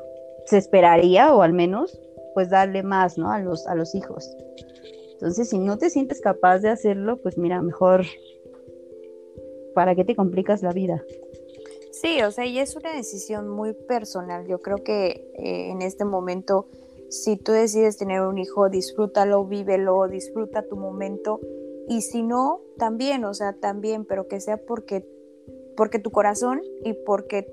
se 0.46 0.58
esperaría, 0.58 1.34
o 1.34 1.42
al 1.42 1.52
menos, 1.52 2.00
pues 2.34 2.50
darle 2.50 2.82
más, 2.82 3.18
¿no? 3.18 3.30
A 3.30 3.40
los, 3.40 3.66
a 3.66 3.74
los 3.74 3.94
hijos. 3.94 4.28
Entonces, 5.12 5.50
si 5.50 5.58
no 5.58 5.76
te 5.76 5.90
sientes 5.90 6.20
capaz 6.20 6.60
de 6.60 6.70
hacerlo, 6.70 7.18
pues 7.18 7.36
mira, 7.36 7.60
mejor, 7.60 8.06
¿para 9.74 9.94
qué 9.94 10.04
te 10.04 10.16
complicas 10.16 10.62
la 10.62 10.72
vida? 10.72 11.04
Sí, 11.92 12.22
o 12.22 12.30
sea, 12.30 12.46
y 12.46 12.58
es 12.58 12.76
una 12.76 12.94
decisión 12.94 13.48
muy 13.48 13.74
personal. 13.74 14.46
Yo 14.46 14.62
creo 14.62 14.78
que 14.78 15.30
eh, 15.34 15.70
en 15.70 15.82
este 15.82 16.06
momento, 16.06 16.68
si 17.10 17.36
tú 17.36 17.52
decides 17.52 17.98
tener 17.98 18.22
un 18.22 18.38
hijo, 18.38 18.70
disfrútalo, 18.70 19.44
vívelo, 19.44 20.08
disfruta 20.08 20.62
tu 20.62 20.76
momento. 20.76 21.40
Y 21.88 22.02
si 22.02 22.22
no, 22.22 22.60
también, 22.78 23.24
o 23.24 23.34
sea, 23.34 23.54
también, 23.54 24.04
pero 24.04 24.28
que 24.28 24.40
sea 24.40 24.58
porque, 24.58 25.06
porque 25.76 25.98
tu 25.98 26.10
corazón 26.10 26.62
y 26.84 26.92
porque 26.92 27.52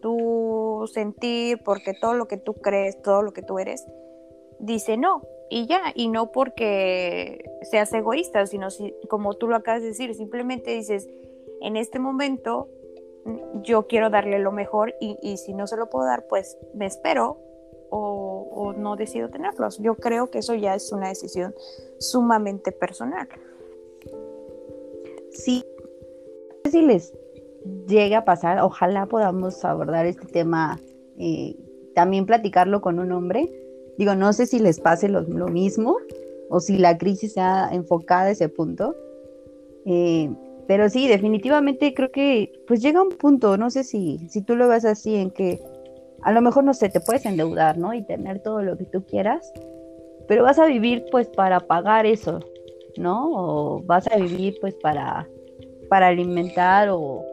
tu 0.00 0.88
sentir, 0.92 1.62
porque 1.64 1.92
todo 2.00 2.14
lo 2.14 2.26
que 2.26 2.36
tú 2.36 2.54
crees, 2.54 3.00
todo 3.02 3.22
lo 3.22 3.32
que 3.32 3.42
tú 3.42 3.58
eres, 3.58 3.86
dice 4.58 4.96
no. 4.96 5.22
Y 5.50 5.66
ya, 5.66 5.80
y 5.94 6.08
no 6.08 6.30
porque 6.30 7.44
seas 7.62 7.92
egoísta, 7.92 8.46
sino 8.46 8.70
si, 8.70 8.94
como 9.08 9.34
tú 9.34 9.48
lo 9.48 9.56
acabas 9.56 9.82
de 9.82 9.88
decir, 9.88 10.14
simplemente 10.14 10.70
dices, 10.70 11.08
en 11.60 11.76
este 11.76 11.98
momento 11.98 12.68
mm, 13.24 13.62
yo 13.62 13.86
quiero 13.88 14.10
darle 14.10 14.38
lo 14.38 14.52
mejor 14.52 14.94
y, 15.00 15.36
si 15.38 15.52
no 15.52 15.66
se 15.66 15.76
lo 15.76 15.90
puedo 15.90 16.06
dar, 16.06 16.26
pues 16.28 16.56
me 16.72 16.86
espero 16.86 17.38
o, 17.90 18.72
no 18.76 18.96
decido 18.96 19.28
tenerlos. 19.28 19.78
Yo 19.78 19.96
creo 19.96 20.30
que 20.30 20.38
eso 20.38 20.54
ya 20.54 20.74
es 20.74 20.92
una 20.92 21.08
decisión 21.08 21.54
sumamente 21.98 22.72
personal. 22.72 23.28
Sí, 25.32 25.64
si 26.70 26.82
les 26.82 27.12
llegue 27.86 28.14
a 28.14 28.24
pasar, 28.24 28.60
ojalá 28.60 29.06
podamos 29.06 29.64
abordar 29.64 30.06
este 30.06 30.26
tema, 30.26 30.80
eh, 31.18 31.56
también 31.94 32.26
platicarlo 32.26 32.80
con 32.80 32.98
un 32.98 33.12
hombre. 33.12 33.50
Digo, 33.98 34.14
no 34.14 34.32
sé 34.32 34.46
si 34.46 34.58
les 34.58 34.80
pase 34.80 35.08
lo, 35.08 35.22
mismo 35.48 35.96
o 36.48 36.60
si 36.60 36.78
la 36.78 36.96
crisis 36.96 37.34
sea 37.34 37.68
enfocada 37.72 38.22
a 38.22 38.30
ese 38.30 38.48
punto. 38.48 38.94
Eh, 39.84 40.30
pero 40.66 40.88
sí, 40.88 41.08
definitivamente 41.08 41.92
creo 41.94 42.12
que 42.12 42.52
pues 42.66 42.80
llega 42.80 43.02
un 43.02 43.10
punto, 43.10 43.56
no 43.56 43.70
sé 43.70 43.82
si, 43.82 44.28
si 44.28 44.42
tú 44.42 44.54
lo 44.54 44.68
ves 44.68 44.84
así, 44.84 45.16
en 45.16 45.30
que 45.30 45.60
a 46.22 46.32
lo 46.32 46.40
mejor 46.40 46.64
no 46.64 46.74
sé, 46.74 46.88
te 46.88 47.00
puedes 47.00 47.24
endeudar, 47.26 47.78
¿no? 47.78 47.94
Y 47.94 48.02
tener 48.02 48.40
todo 48.40 48.62
lo 48.62 48.76
que 48.76 48.84
tú 48.84 49.04
quieras, 49.04 49.52
pero 50.28 50.42
vas 50.42 50.58
a 50.58 50.66
vivir 50.66 51.04
pues 51.10 51.28
para 51.28 51.60
pagar 51.60 52.06
eso, 52.06 52.40
¿no? 52.96 53.30
O 53.32 53.82
vas 53.82 54.06
a 54.10 54.16
vivir 54.16 54.56
pues 54.60 54.74
para, 54.74 55.28
para 55.88 56.08
alimentar 56.08 56.88
o, 56.90 57.24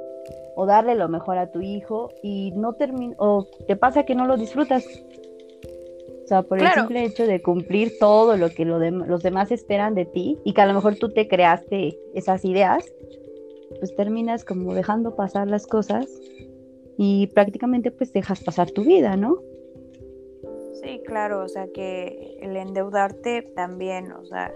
o 0.56 0.66
darle 0.66 0.96
lo 0.96 1.08
mejor 1.08 1.38
a 1.38 1.52
tu 1.52 1.62
hijo 1.62 2.10
y 2.24 2.52
no 2.56 2.74
termina, 2.74 3.16
o 3.20 3.46
te 3.68 3.76
pasa 3.76 4.04
que 4.04 4.16
no 4.16 4.26
lo 4.26 4.38
disfrutas. 4.38 4.86
O 6.24 6.28
sea, 6.28 6.42
por 6.42 6.60
el 6.60 6.68
simple 6.74 7.06
hecho 7.06 7.26
de 7.26 7.42
cumplir 7.42 7.94
todo 8.00 8.36
lo 8.36 8.50
que 8.50 8.66
los 8.66 9.24
demás 9.24 9.50
esperan 9.52 9.96
de 9.96 10.04
ti 10.04 10.38
y 10.44 10.54
que 10.54 10.62
a 10.62 10.66
lo 10.66 10.74
mejor 10.74 10.96
tú 10.96 11.10
te 11.10 11.28
creaste 11.30 11.98
esas 12.16 12.44
ideas, 12.44 12.84
pues 13.80 13.96
terminas 13.96 14.44
como 14.44 14.74
dejando 14.74 15.16
pasar 15.16 15.48
las 15.48 15.68
cosas 15.68 16.06
y 16.98 17.28
prácticamente 17.28 17.92
pues 17.92 18.12
dejas 18.12 18.44
pasar 18.44 18.72
tu 18.72 18.84
vida, 18.84 19.16
¿no? 19.16 19.38
Sí, 20.82 21.02
claro, 21.06 21.44
o 21.44 21.48
sea 21.48 21.68
que 21.74 22.38
el 22.42 22.56
endeudarte 22.56 23.42
también, 23.56 24.12
o 24.12 24.26
sea, 24.26 24.52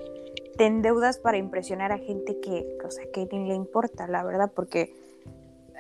te 0.57 0.65
endeudas 0.65 1.19
para 1.19 1.38
impresionar 1.38 1.91
a 1.91 1.98
gente 1.98 2.39
que, 2.39 2.77
o 2.86 2.91
sea, 2.91 3.05
que 3.12 3.27
ni 3.31 3.48
le 3.48 3.55
importa, 3.55 4.07
la 4.07 4.24
verdad, 4.24 4.51
porque 4.55 4.93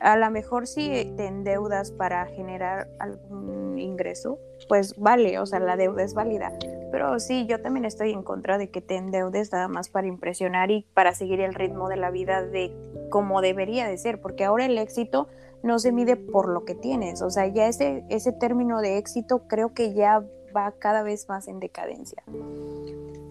a 0.01 0.17
lo 0.17 0.29
mejor 0.31 0.65
si 0.65 1.13
te 1.15 1.27
endeudas 1.27 1.91
para 1.91 2.25
generar 2.25 2.87
algún 2.99 3.77
ingreso, 3.77 4.39
pues 4.67 4.97
vale, 4.97 5.37
o 5.39 5.45
sea, 5.45 5.59
la 5.59 5.77
deuda 5.77 6.03
es 6.03 6.13
válida. 6.13 6.51
Pero 6.91 7.19
sí, 7.19 7.45
yo 7.45 7.61
también 7.61 7.85
estoy 7.85 8.11
en 8.11 8.23
contra 8.23 8.57
de 8.57 8.69
que 8.69 8.81
te 8.81 8.95
endeudes 8.95 9.51
nada 9.51 9.67
más 9.67 9.89
para 9.89 10.07
impresionar 10.07 10.71
y 10.71 10.87
para 10.93 11.13
seguir 11.13 11.39
el 11.39 11.53
ritmo 11.53 11.87
de 11.87 11.97
la 11.97 12.09
vida 12.09 12.41
de 12.41 12.75
como 13.09 13.41
debería 13.41 13.87
de 13.87 13.97
ser, 13.97 14.19
porque 14.19 14.43
ahora 14.43 14.65
el 14.65 14.77
éxito 14.77 15.27
no 15.63 15.79
se 15.79 15.91
mide 15.91 16.15
por 16.15 16.49
lo 16.49 16.65
que 16.65 16.75
tienes, 16.75 17.21
o 17.21 17.29
sea, 17.29 17.47
ya 17.47 17.67
ese, 17.67 18.03
ese 18.09 18.31
término 18.31 18.81
de 18.81 18.97
éxito 18.97 19.47
creo 19.47 19.73
que 19.73 19.93
ya 19.93 20.23
va 20.55 20.73
cada 20.77 21.03
vez 21.03 21.27
más 21.29 21.47
en 21.47 21.59
decadencia. 21.59 22.23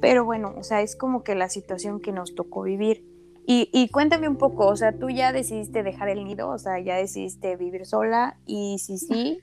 Pero 0.00 0.24
bueno, 0.24 0.54
o 0.56 0.62
sea, 0.64 0.80
es 0.80 0.96
como 0.96 1.22
que 1.22 1.34
la 1.34 1.48
situación 1.48 2.00
que 2.00 2.12
nos 2.12 2.34
tocó 2.34 2.62
vivir. 2.62 3.04
Y, 3.52 3.88
cuéntame 3.88 4.28
un 4.28 4.36
poco, 4.36 4.68
o 4.68 4.76
sea, 4.76 4.96
tú 4.96 5.10
ya 5.10 5.32
decidiste 5.32 5.82
dejar 5.82 6.08
el 6.08 6.24
nido, 6.24 6.50
o 6.50 6.58
sea, 6.58 6.78
ya 6.78 6.94
decidiste 6.94 7.56
vivir 7.56 7.84
sola 7.84 8.38
y 8.46 8.78
si 8.78 8.96
sí, 8.96 9.40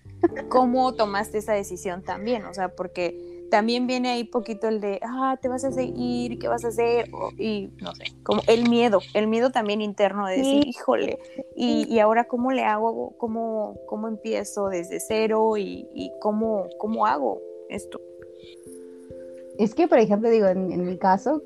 ¿cómo 0.48 0.94
tomaste 0.94 1.40
esa 1.40 1.52
decisión 1.52 2.04
también? 2.04 2.46
O 2.46 2.54
sea, 2.54 2.70
porque 2.70 3.27
también 3.50 3.88
viene 3.88 4.10
ahí 4.10 4.24
poquito 4.24 4.68
el 4.68 4.82
de, 4.82 5.00
ah, 5.04 5.38
te 5.42 5.48
vas 5.48 5.64
a 5.64 5.72
seguir, 5.72 6.40
¿qué 6.40 6.48
vas 6.48 6.66
a 6.66 6.70
hacer? 6.70 7.08
y 7.38 7.70
no 7.82 7.94
sé, 7.96 8.06
como 8.24 8.42
el 8.48 8.70
miedo, 8.70 9.00
el 9.14 9.28
miedo 9.28 9.52
también 9.52 9.82
interno 9.82 10.28
de 10.28 10.38
decir, 10.38 10.68
híjole, 10.68 11.20
y, 11.56 12.00
ahora 12.00 12.28
cómo 12.28 12.52
le 12.52 12.64
hago, 12.64 13.14
cómo, 13.18 13.78
cómo 13.88 14.08
empiezo 14.08 14.68
desde 14.68 15.00
cero 15.00 15.58
y, 15.58 16.12
cómo, 16.20 16.68
cómo 16.78 17.06
hago 17.06 17.42
esto. 17.70 18.00
Es 19.58 19.74
que, 19.74 19.88
por 19.88 19.98
ejemplo, 19.98 20.30
digo, 20.30 20.48
en, 20.48 20.72
en 20.72 20.86
mi 20.86 20.98
caso, 20.98 21.42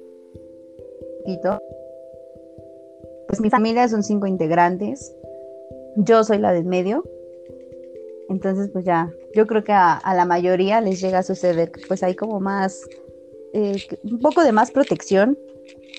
Tito, 1.25 1.59
pues 3.27 3.39
mi 3.39 3.49
familia 3.49 3.87
son 3.87 4.03
cinco 4.03 4.27
integrantes. 4.27 5.15
yo 5.95 6.23
soy 6.23 6.39
la 6.39 6.51
del 6.51 6.65
medio. 6.65 7.03
Entonces, 8.31 8.69
pues 8.71 8.85
ya, 8.85 9.11
yo 9.35 9.45
creo 9.45 9.63
que 9.63 9.73
a, 9.73 10.01
la 10.15 10.25
mayoría 10.25 10.79
les 10.79 11.01
llega 11.01 11.19
a 11.19 11.23
suceder 11.23 11.69
pues 11.87 12.01
hay 12.01 12.15
como 12.15 12.39
más, 12.39 12.81
eh, 13.53 13.75
un 14.03 14.19
poco 14.19 14.41
de 14.43 14.53
más 14.53 14.71
protección, 14.71 15.37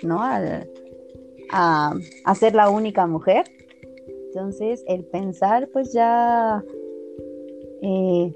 ¿no? 0.03 0.23
a, 0.23 1.95
a 2.25 2.35
ser 2.35 2.55
la 2.55 2.71
única 2.71 3.07
mujer. 3.07 3.45
Entonces, 4.29 4.83
el 4.89 5.05
pensar, 5.05 5.69
pues 5.75 5.93
ya, 5.93 6.65
eh, 7.83 8.35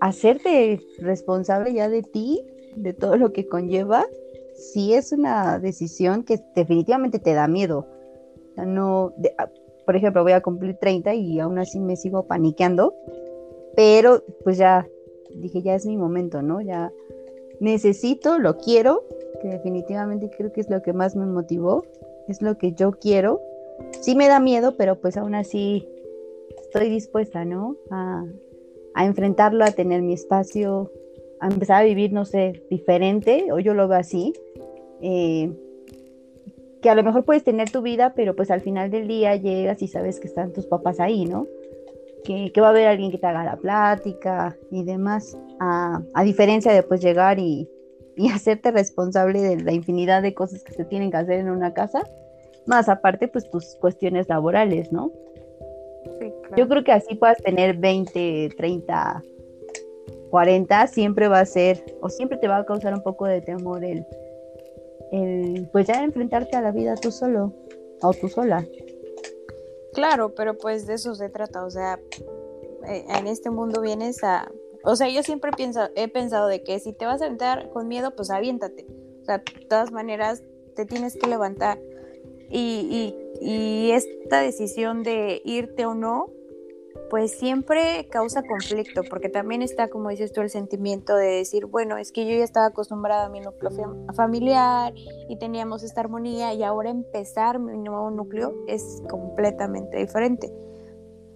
hacerte 0.00 0.80
responsable 0.98 1.74
ya 1.74 1.88
de 1.88 2.02
ti, 2.02 2.44
de 2.76 2.92
todo 2.92 3.16
lo 3.16 3.32
que 3.32 3.48
conlleva, 3.48 4.06
sí 4.54 4.94
es 4.94 5.10
una 5.10 5.58
decisión 5.58 6.22
que 6.22 6.38
definitivamente 6.54 7.18
te 7.18 7.34
da 7.34 7.48
miedo. 7.48 7.88
no, 8.56 9.12
ah, 9.38 9.48
por 9.84 9.96
ejemplo, 9.96 10.22
voy 10.22 10.32
a 10.32 10.42
cumplir 10.42 10.76
30 10.76 11.14
y 11.14 11.40
aún 11.40 11.58
así 11.58 11.80
me 11.80 11.96
sigo 11.96 12.22
paniqueando, 12.28 12.94
pero 13.76 14.22
pues 14.44 14.58
ya 14.58 14.86
dije, 15.34 15.62
ya 15.62 15.74
es 15.74 15.86
mi 15.86 15.96
momento, 15.96 16.42
¿no? 16.42 16.60
Ya 16.60 16.92
necesito, 17.60 18.38
lo 18.38 18.58
quiero, 18.58 19.04
que 19.40 19.48
definitivamente 19.48 20.30
creo 20.36 20.52
que 20.52 20.60
es 20.60 20.70
lo 20.70 20.82
que 20.82 20.92
más 20.92 21.16
me 21.16 21.26
motivó, 21.26 21.84
es 22.28 22.42
lo 22.42 22.58
que 22.58 22.72
yo 22.72 22.92
quiero. 22.92 23.40
Sí 24.00 24.14
me 24.14 24.28
da 24.28 24.40
miedo, 24.40 24.76
pero 24.76 25.00
pues 25.00 25.16
aún 25.16 25.34
así 25.34 25.88
estoy 26.60 26.88
dispuesta, 26.88 27.44
¿no? 27.44 27.76
A, 27.90 28.24
enfrentarlo, 29.04 29.64
a 29.64 29.70
tener 29.70 30.02
mi 30.02 30.12
espacio, 30.12 30.92
a 31.40 31.48
empezar 31.48 31.82
a 31.82 31.84
vivir, 31.84 32.12
no 32.12 32.24
sé, 32.24 32.62
diferente, 32.70 33.52
o 33.52 33.58
yo 33.58 33.74
lo 33.74 33.88
veo 33.88 33.98
así. 33.98 34.32
Eh, 35.00 35.50
que 36.82 36.90
a 36.90 36.94
lo 36.94 37.02
mejor 37.02 37.24
puedes 37.24 37.44
tener 37.44 37.70
tu 37.70 37.80
vida, 37.80 38.12
pero 38.14 38.34
pues 38.34 38.50
al 38.50 38.60
final 38.60 38.90
del 38.90 39.06
día 39.08 39.36
llegas 39.36 39.82
y 39.82 39.88
sabes 39.88 40.20
que 40.20 40.26
están 40.26 40.52
tus 40.52 40.66
papás 40.66 41.00
ahí, 41.00 41.24
¿no? 41.24 41.46
Que, 42.24 42.52
va 42.60 42.68
a 42.68 42.70
haber 42.70 42.86
alguien 42.86 43.10
que 43.10 43.18
te 43.18 43.26
haga 43.26 43.44
la 43.44 43.56
plática 43.56 44.56
y 44.70 44.84
demás, 44.84 45.36
a, 45.60 46.02
diferencia 46.24 46.72
de 46.72 46.82
pues 46.82 47.00
llegar 47.00 47.38
y, 47.38 47.68
y, 48.16 48.28
hacerte 48.32 48.70
responsable 48.70 49.40
de 49.40 49.60
la 49.62 49.72
infinidad 49.72 50.22
de 50.22 50.34
cosas 50.34 50.62
que 50.62 50.72
se 50.72 50.84
tienen 50.84 51.10
que 51.10 51.16
hacer 51.16 51.40
en 51.40 51.50
una 51.50 51.74
casa, 51.74 52.02
más 52.66 52.88
aparte 52.88 53.28
pues 53.28 53.50
tus 53.50 53.76
cuestiones 53.80 54.28
laborales, 54.28 54.92
¿no? 54.92 55.10
Yo 56.56 56.68
creo 56.68 56.84
que 56.84 56.92
así 56.92 57.14
puedas 57.14 57.38
tener 57.38 57.76
20, 57.78 58.50
30, 58.56 59.22
40, 60.30 60.86
siempre 60.86 61.28
va 61.28 61.40
a 61.40 61.46
ser, 61.46 61.84
o 62.00 62.08
siempre 62.08 62.38
te 62.38 62.48
va 62.48 62.58
a 62.58 62.64
causar 62.64 62.94
un 62.94 63.02
poco 63.02 63.26
de 63.26 63.40
temor 63.40 63.84
el, 63.84 64.04
el 65.12 65.68
pues 65.72 65.86
ya 65.86 66.02
enfrentarte 66.02 66.56
a 66.56 66.62
la 66.62 66.72
vida 66.72 66.94
tú 66.94 67.10
solo 67.10 67.52
o 68.02 68.12
tú 68.12 68.28
sola. 68.28 68.64
Claro, 69.92 70.34
pero 70.34 70.56
pues 70.56 70.86
de 70.86 70.94
eso 70.94 71.14
se 71.14 71.28
trata, 71.28 71.64
o 71.64 71.70
sea, 71.70 72.00
eh, 72.88 73.04
en 73.08 73.26
este 73.26 73.50
mundo 73.50 73.80
vienes 73.80 74.24
a, 74.24 74.50
o 74.84 74.96
sea, 74.96 75.08
yo 75.08 75.22
siempre 75.22 75.52
pienso, 75.52 75.88
he 75.94 76.08
pensado 76.08 76.48
de 76.48 76.62
que 76.62 76.80
si 76.80 76.92
te 76.92 77.04
vas 77.04 77.20
a 77.20 77.26
aventar 77.26 77.70
con 77.70 77.88
miedo, 77.88 78.14
pues 78.16 78.30
aviéntate, 78.30 78.86
o 79.20 79.24
sea, 79.24 79.38
de 79.38 79.66
todas 79.66 79.92
maneras 79.92 80.42
te 80.74 80.86
tienes 80.86 81.16
que 81.16 81.26
levantar. 81.26 81.78
Y, 82.50 83.14
y, 83.40 83.46
y 83.46 83.90
esta 83.92 84.40
decisión 84.40 85.02
de 85.02 85.40
irte 85.44 85.86
o 85.86 85.94
no, 85.94 86.30
pues 87.12 87.32
siempre 87.32 88.08
causa 88.10 88.42
conflicto, 88.42 89.02
porque 89.10 89.28
también 89.28 89.60
está, 89.60 89.88
como 89.88 90.08
dices 90.08 90.32
tú, 90.32 90.40
el 90.40 90.48
sentimiento 90.48 91.14
de 91.14 91.26
decir, 91.26 91.66
bueno, 91.66 91.98
es 91.98 92.10
que 92.10 92.24
yo 92.24 92.34
ya 92.34 92.42
estaba 92.42 92.64
acostumbrada 92.64 93.26
a 93.26 93.28
mi 93.28 93.40
núcleo 93.40 93.70
familiar 94.14 94.94
y 95.28 95.36
teníamos 95.36 95.82
esta 95.82 96.00
armonía 96.00 96.54
y 96.54 96.62
ahora 96.62 96.88
empezar 96.88 97.58
mi 97.58 97.76
nuevo 97.76 98.10
núcleo 98.10 98.54
es 98.66 99.02
completamente 99.10 99.98
diferente. 99.98 100.50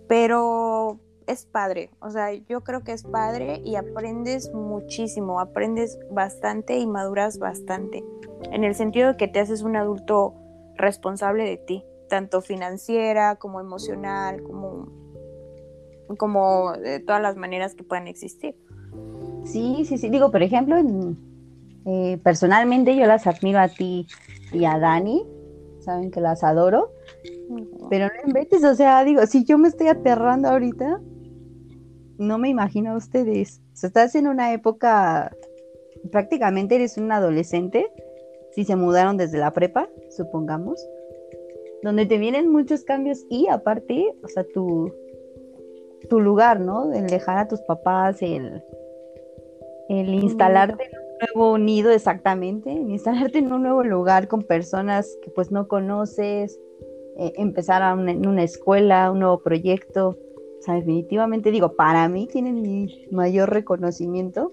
Pero 0.08 0.98
es 1.26 1.44
padre, 1.44 1.90
o 2.00 2.08
sea, 2.08 2.32
yo 2.32 2.62
creo 2.62 2.82
que 2.82 2.92
es 2.92 3.02
padre 3.02 3.60
y 3.62 3.76
aprendes 3.76 4.54
muchísimo, 4.54 5.40
aprendes 5.40 5.98
bastante 6.10 6.78
y 6.78 6.86
maduras 6.86 7.38
bastante, 7.38 8.02
en 8.50 8.64
el 8.64 8.74
sentido 8.74 9.08
de 9.08 9.18
que 9.18 9.28
te 9.28 9.40
haces 9.40 9.60
un 9.60 9.76
adulto 9.76 10.32
responsable 10.76 11.44
de 11.44 11.58
ti, 11.58 11.84
tanto 12.08 12.40
financiera 12.40 13.36
como 13.36 13.60
emocional, 13.60 14.42
como 14.42 15.04
como 16.18 16.72
de 16.72 17.00
todas 17.00 17.20
las 17.20 17.36
maneras 17.36 17.74
que 17.74 17.84
puedan 17.84 18.06
existir. 18.06 18.54
Sí, 19.44 19.84
sí, 19.84 19.98
sí. 19.98 20.08
Digo, 20.08 20.30
por 20.30 20.42
ejemplo, 20.42 20.76
eh, 21.86 22.18
personalmente 22.22 22.96
yo 22.96 23.06
las 23.06 23.26
admiro 23.26 23.58
a 23.58 23.68
ti 23.68 24.06
y 24.52 24.64
a 24.64 24.78
Dani, 24.78 25.24
saben 25.80 26.10
que 26.10 26.20
las 26.20 26.42
adoro, 26.42 26.92
pero 27.90 28.06
no 28.06 28.28
inventes, 28.28 28.64
o 28.64 28.74
sea, 28.74 29.04
digo, 29.04 29.24
si 29.26 29.44
yo 29.44 29.56
me 29.56 29.68
estoy 29.68 29.88
aterrando 29.88 30.48
ahorita, 30.48 31.00
no 32.18 32.38
me 32.38 32.48
imagino 32.48 32.92
a 32.92 32.96
ustedes. 32.96 33.60
O 33.72 33.76
sea, 33.76 33.88
estás 33.88 34.14
en 34.16 34.26
una 34.26 34.52
época, 34.52 35.32
prácticamente 36.10 36.74
eres 36.74 36.96
un 36.96 37.12
adolescente, 37.12 37.90
si 38.52 38.64
se 38.64 38.74
mudaron 38.74 39.16
desde 39.16 39.38
la 39.38 39.52
prepa, 39.52 39.88
supongamos, 40.10 40.84
donde 41.82 42.06
te 42.06 42.18
vienen 42.18 42.50
muchos 42.50 42.82
cambios 42.82 43.24
y 43.28 43.46
aparte, 43.48 44.12
o 44.24 44.28
sea, 44.28 44.44
tu, 44.52 44.92
tu 46.08 46.20
lugar, 46.20 46.60
¿no? 46.60 46.92
El 46.92 47.06
dejar 47.06 47.38
a 47.38 47.48
tus 47.48 47.60
papás, 47.62 48.22
el, 48.22 48.62
el 49.88 50.14
instalarte 50.14 50.84
en 50.84 50.98
un 50.98 51.34
nuevo 51.34 51.58
nido 51.58 51.90
exactamente, 51.90 52.72
el 52.72 52.90
instalarte 52.90 53.38
en 53.38 53.52
un 53.52 53.62
nuevo 53.62 53.82
lugar 53.82 54.28
con 54.28 54.42
personas 54.42 55.16
que 55.22 55.30
pues 55.30 55.50
no 55.50 55.68
conoces, 55.68 56.58
eh, 57.18 57.32
empezar 57.36 57.82
a 57.82 57.92
en 57.92 58.26
una 58.26 58.42
escuela, 58.42 59.10
un 59.10 59.20
nuevo 59.20 59.38
proyecto. 59.38 60.16
O 60.58 60.62
sea, 60.62 60.74
definitivamente 60.74 61.50
digo, 61.50 61.76
para 61.76 62.08
mí 62.08 62.26
tienen 62.26 62.60
mi 62.60 63.06
mayor 63.10 63.50
reconocimiento 63.50 64.52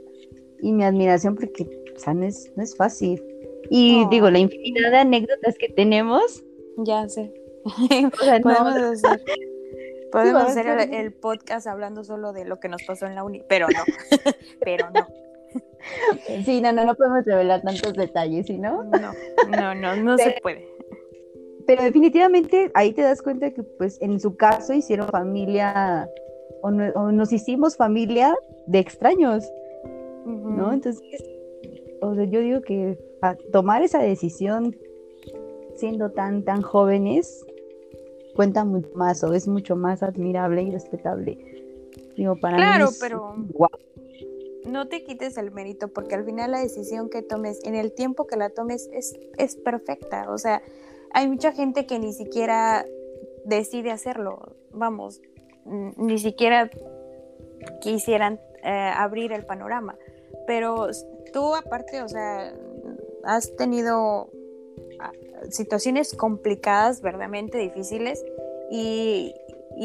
y 0.62 0.72
mi 0.72 0.84
admiración 0.84 1.36
porque 1.36 1.84
o 1.96 2.00
sea, 2.00 2.14
no, 2.14 2.26
es, 2.26 2.52
no 2.56 2.64
es 2.64 2.76
fácil. 2.76 3.24
Y 3.70 4.06
digo, 4.10 4.30
la 4.30 4.40
infinidad 4.40 4.92
de 4.92 4.98
anécdotas 4.98 5.58
que 5.58 5.70
tenemos. 5.70 6.44
Ya 6.78 7.08
sé. 7.08 7.34
Podemos 8.44 9.02
Podemos 10.14 10.44
hacer 10.44 10.68
el, 10.94 11.12
podcast 11.12 11.66
hablando 11.66 12.04
solo 12.04 12.34
de 12.34 12.46
lo 12.46 12.60
que 12.60 12.70
nos 12.70 12.84
pasó 12.84 13.08
en 13.08 13.16
la 13.16 13.24
uni, 13.24 13.42
pero 13.50 13.68
no, 13.68 13.84
pero 14.64 14.90
no. 14.92 15.08
Sí, 16.46 16.62
no, 16.62 16.72
no, 16.72 16.86
no 16.86 16.96
podemos 16.96 17.26
revelar 17.26 17.64
tantos 17.64 17.94
detalles, 17.94 18.46
¿sí 18.46 18.60
no? 18.60 18.84
No, 18.84 19.12
no, 19.50 19.76
no, 19.76 19.96
no 19.96 20.18
se 20.18 20.38
puede. 20.42 20.70
Pero 21.66 21.84
definitivamente 21.84 22.72
ahí 22.76 22.94
te 22.94 23.02
das 23.02 23.24
cuenta 23.24 23.52
que 23.52 23.64
pues 23.64 24.00
en 24.02 24.20
su 24.20 24.36
caso 24.36 24.74
hicieron 24.74 25.08
familia 25.10 26.08
o, 26.62 26.72
nos 26.72 27.34
hicimos 27.34 27.76
familia 27.76 28.36
de 28.68 28.80
extraños, 28.80 29.52
¿no? 30.26 30.72
Entonces, 30.72 31.02
o 32.02 32.14
sea, 32.14 32.26
yo 32.26 32.40
digo 32.40 32.62
que 32.62 32.98
tomar 33.52 33.82
esa 33.82 34.00
decisión 34.00 34.76
siendo 35.76 36.12
tan, 36.12 36.44
tan 36.44 36.62
jóvenes 36.62 37.44
cuenta 38.36 38.64
mucho 38.66 38.90
más 38.96 39.24
o 39.24 39.34
es 39.34 39.48
mucho 39.48 39.76
más 39.76 40.04
admirable 40.04 40.64
y 40.64 40.72
respetable. 40.72 41.38
Digo, 42.16 42.36
para 42.36 42.58
claro, 42.58 42.90
pero 43.00 43.36
no 44.66 44.88
te 44.88 45.04
quites 45.04 45.38
el 45.38 45.52
mérito 45.52 45.88
porque 45.88 46.16
al 46.16 46.26
final 46.26 46.52
la 46.52 46.60
decisión 46.60 47.10
que 47.10 47.22
tomes, 47.22 47.64
en 47.64 47.76
el 47.76 47.94
tiempo 47.94 48.28
que 48.28 48.38
la 48.38 48.50
tomes, 48.50 48.90
es, 48.94 49.14
es 49.38 49.56
perfecta. 49.56 50.30
O 50.30 50.38
sea, 50.38 50.62
hay 51.12 51.28
mucha 51.28 51.52
gente 51.52 51.86
que 51.86 52.00
ni 52.00 52.14
siquiera 52.14 52.86
decide 53.46 53.92
hacerlo. 53.92 54.56
Vamos, 54.72 55.22
ni 55.66 56.18
siquiera 56.18 56.70
quisieran 57.82 58.40
eh, 58.64 58.92
abrir 58.96 59.32
el 59.32 59.46
panorama. 59.46 59.96
Pero 60.48 60.90
tú 61.32 61.56
aparte, 61.56 62.02
o 62.02 62.10
sea, 62.10 62.54
has 63.24 63.56
tenido 63.56 64.30
situaciones 65.50 66.14
complicadas, 66.16 67.02
verdaderamente 67.02 67.58
difíciles, 67.58 68.24
y, 68.70 69.36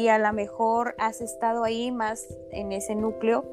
a 0.09 0.17
lo 0.17 0.33
mejor 0.33 0.95
has 0.97 1.21
estado 1.21 1.63
ahí 1.63 1.91
más 1.91 2.27
en 2.51 2.71
ese 2.71 2.95
núcleo 2.95 3.45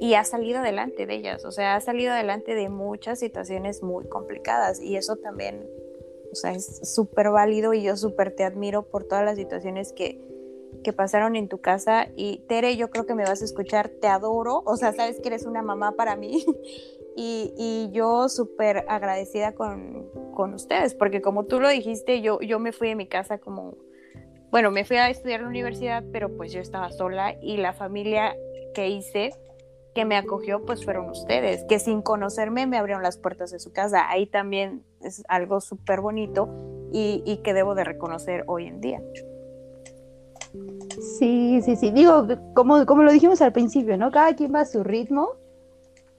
y 0.00 0.14
has 0.14 0.28
salido 0.28 0.60
adelante 0.60 1.06
de 1.06 1.14
ellas, 1.14 1.44
o 1.44 1.52
sea, 1.52 1.76
has 1.76 1.84
salido 1.84 2.12
adelante 2.12 2.54
de 2.54 2.68
muchas 2.68 3.18
situaciones 3.18 3.82
muy 3.82 4.06
complicadas 4.06 4.80
y 4.80 4.96
eso 4.96 5.16
también, 5.16 5.68
o 6.30 6.34
sea, 6.34 6.52
es 6.52 6.80
súper 6.94 7.30
válido 7.30 7.72
y 7.74 7.82
yo 7.82 7.96
súper 7.96 8.34
te 8.34 8.44
admiro 8.44 8.82
por 8.82 9.04
todas 9.04 9.24
las 9.24 9.36
situaciones 9.36 9.92
que, 9.92 10.20
que 10.82 10.92
pasaron 10.92 11.36
en 11.36 11.48
tu 11.48 11.58
casa. 11.58 12.08
Y 12.16 12.38
Tere, 12.48 12.76
yo 12.76 12.90
creo 12.90 13.06
que 13.06 13.14
me 13.14 13.24
vas 13.24 13.42
a 13.42 13.44
escuchar, 13.44 13.88
te 13.88 14.08
adoro, 14.08 14.62
o 14.66 14.76
sea, 14.76 14.92
sabes 14.92 15.20
que 15.20 15.28
eres 15.28 15.46
una 15.46 15.62
mamá 15.62 15.92
para 15.92 16.16
mí 16.16 16.44
y, 17.16 17.90
yo 17.92 18.28
súper 18.28 18.84
agradecida 18.88 19.52
con, 19.52 20.10
ustedes, 20.54 20.94
porque 20.94 21.20
como 21.20 21.44
tú 21.44 21.60
lo 21.60 21.68
dijiste, 21.68 22.20
yo, 22.20 22.40
yo 22.40 22.58
me 22.58 22.72
fui 22.72 22.88
de 22.88 22.94
mi 22.96 23.06
casa 23.06 23.38
como, 23.38 23.76
bueno, 24.50 24.70
me 24.70 24.84
fui 24.84 24.96
a 24.96 25.08
estudiar 25.08 25.40
en 25.40 25.44
la 25.44 25.50
universidad, 25.50 26.04
pero 26.12 26.36
pues 26.36 26.52
yo 26.52 26.60
estaba 26.60 26.90
sola 26.90 27.36
y 27.40 27.58
la 27.58 27.72
familia 27.72 28.34
que 28.74 28.88
hice, 28.88 29.30
que 29.94 30.04
me 30.04 30.16
acogió, 30.16 30.64
pues 30.64 30.84
fueron 30.84 31.10
ustedes, 31.10 31.64
que 31.68 31.78
sin 31.78 32.02
conocerme 32.02 32.66
me 32.66 32.76
abrieron 32.78 33.02
las 33.02 33.18
puertas 33.18 33.50
de 33.50 33.60
su 33.60 33.72
casa. 33.72 34.08
Ahí 34.10 34.26
también 34.26 34.84
es 35.00 35.22
algo 35.28 35.60
súper 35.60 36.00
bonito 36.00 36.48
y, 36.92 37.22
y 37.24 37.38
que 37.38 37.54
debo 37.54 37.74
de 37.74 37.84
reconocer 37.84 38.44
hoy 38.46 38.66
en 38.66 38.80
día. 38.80 39.00
Sí, 41.18 41.60
sí, 41.62 41.76
sí. 41.76 41.90
Digo, 41.90 42.26
como, 42.54 42.84
como 42.86 43.02
lo 43.02 43.12
dijimos 43.12 43.40
al 43.40 43.52
principio, 43.52 43.96
¿no? 43.96 44.10
Cada 44.10 44.34
quien 44.34 44.54
va 44.54 44.60
a 44.60 44.64
su 44.66 44.84
ritmo. 44.84 45.30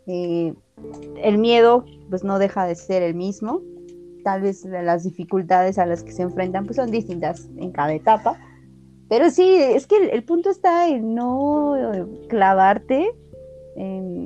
Eh, 0.07 0.53
el 1.21 1.37
miedo, 1.37 1.85
pues 2.09 2.23
no 2.23 2.39
deja 2.39 2.65
de 2.65 2.75
ser 2.75 3.03
el 3.03 3.15
mismo. 3.15 3.61
Tal 4.23 4.41
vez 4.41 4.65
las 4.65 5.03
dificultades 5.03 5.77
a 5.77 5.85
las 5.85 6.03
que 6.03 6.11
se 6.11 6.21
enfrentan, 6.21 6.65
pues 6.65 6.77
son 6.77 6.91
distintas 6.91 7.49
en 7.57 7.71
cada 7.71 7.93
etapa. 7.93 8.39
Pero 9.09 9.29
sí, 9.29 9.55
es 9.55 9.85
que 9.85 9.97
el, 9.97 10.23
punto 10.23 10.49
está 10.49 10.87
en 10.87 11.13
no 11.13 11.75
clavarte 12.29 13.11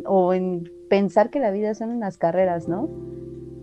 o 0.06 0.34
en 0.34 0.70
pensar 0.90 1.30
que 1.30 1.40
la 1.40 1.52
vida 1.52 1.74
son 1.74 1.90
unas 1.90 2.18
carreras, 2.18 2.68
¿no? 2.68 2.90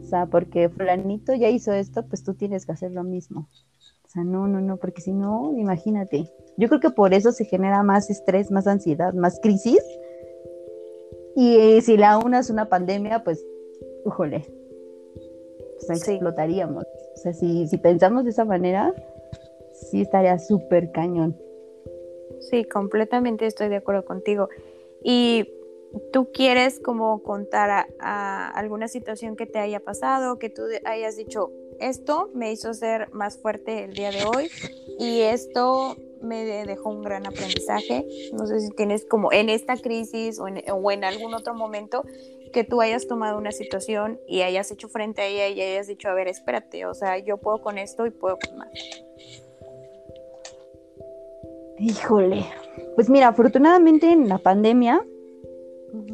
O 0.01 0.07
sea, 0.07 0.27
porque 0.27 0.69
fulanito 0.69 1.35
ya 1.35 1.49
hizo 1.49 1.73
esto, 1.73 2.07
pues 2.07 2.25
tú 2.25 2.35
tienes 2.35 2.67
que 2.67 2.73
hacer 2.73 2.91
lo 2.93 3.05
mismo. 3.05 3.49
O 4.05 4.09
sea, 4.09 4.23
no, 4.23 4.47
no, 4.47 4.61
no, 4.61 4.77
porque 4.77 5.01
si 5.01 5.13
no, 5.13 5.53
imagínate. 5.57 6.31
Yo 6.57 6.69
creo 6.69 6.81
que 6.81 6.91
por 6.91 7.15
eso 7.15 7.33
se 7.33 7.45
genera 7.47 7.83
más 7.83 8.11
estrés, 8.11 8.51
más 8.51 8.67
ansiedad, 8.67 9.15
más 9.15 9.41
crisis. 9.41 9.81
Y 11.37 11.81
si 11.81 11.97
la 11.97 12.19
una 12.19 12.41
es 12.41 12.51
una 12.51 12.69
pandemia, 12.69 13.25
pues, 13.25 13.45
ujole, 14.05 14.45
pues 15.87 16.09
explotaríamos. 16.09 16.85
O 16.85 17.17
sea, 17.17 17.33
si, 17.33 17.67
si 17.67 17.79
pensamos 17.79 18.25
de 18.25 18.31
esa 18.31 18.45
manera, 18.45 18.95
sí 19.73 20.01
estaría 20.03 20.39
súper 20.39 20.93
cañón. 20.93 21.37
Sí, 22.41 22.65
completamente 22.65 23.47
estoy 23.47 23.69
de 23.69 23.77
acuerdo 23.77 24.05
contigo. 24.05 24.49
Y 25.03 25.51
tú 26.13 26.31
quieres 26.33 26.81
como 26.81 27.23
contar 27.23 27.87
a, 27.99 28.51
alguna 28.51 28.89
situación 28.89 29.37
que 29.37 29.47
te 29.47 29.59
haya 29.59 29.81
pasado, 29.81 30.39
que 30.39 30.51
tú 30.51 30.63
hayas 30.85 31.17
dicho, 31.17 31.51
esto 31.81 32.31
me 32.35 32.53
hizo 32.53 32.75
ser 32.75 33.13
más 33.13 33.39
fuerte 33.39 33.85
el 33.85 33.95
día 33.95 34.11
de 34.11 34.25
hoy 34.25 34.51
y 34.99 35.21
esto 35.21 35.97
me 36.23 36.45
dejó 36.67 36.91
un 36.91 37.03
gran 37.03 37.27
aprendizaje. 37.27 38.07
No 38.33 38.47
sé 38.47 38.61
si 38.61 38.71
tienes 38.71 39.05
como 39.05 39.33
en 39.33 39.49
esta 39.49 39.77
crisis 39.77 40.39
o 40.39 40.49
en, 40.49 40.63
o 40.71 40.91
en 40.91 41.05
algún 41.05 41.35
otro 41.35 41.55
momento 41.55 42.05
que 42.53 42.65
tú 42.65 42.81
hayas 42.81 43.07
tomado 43.07 43.37
una 43.37 43.53
situación 43.53 44.21
y 44.27 44.43
hayas 44.43 44.71
hecho 44.71 44.89
frente 44.89 45.23
a 45.23 45.27
ella 45.27 45.49
y 45.49 45.61
hayas 45.61 45.89
dicho, 45.89 46.09
a 46.09 46.15
ver, 46.15 46.29
espérate, 46.29 46.87
o 46.87 46.95
sea, 46.95 47.19
yo 47.19 47.37
puedo 47.37 47.61
con 47.61 47.79
esto 47.79 48.07
y 48.07 48.11
puedo 48.11 48.39
con 48.39 48.57
más. 48.59 48.69
Híjole, 51.79 52.47
pues 52.95 53.11
mira, 53.11 53.29
afortunadamente 53.29 54.11
en 54.11 54.29
la 54.29 54.39
pandemia, 54.39 55.05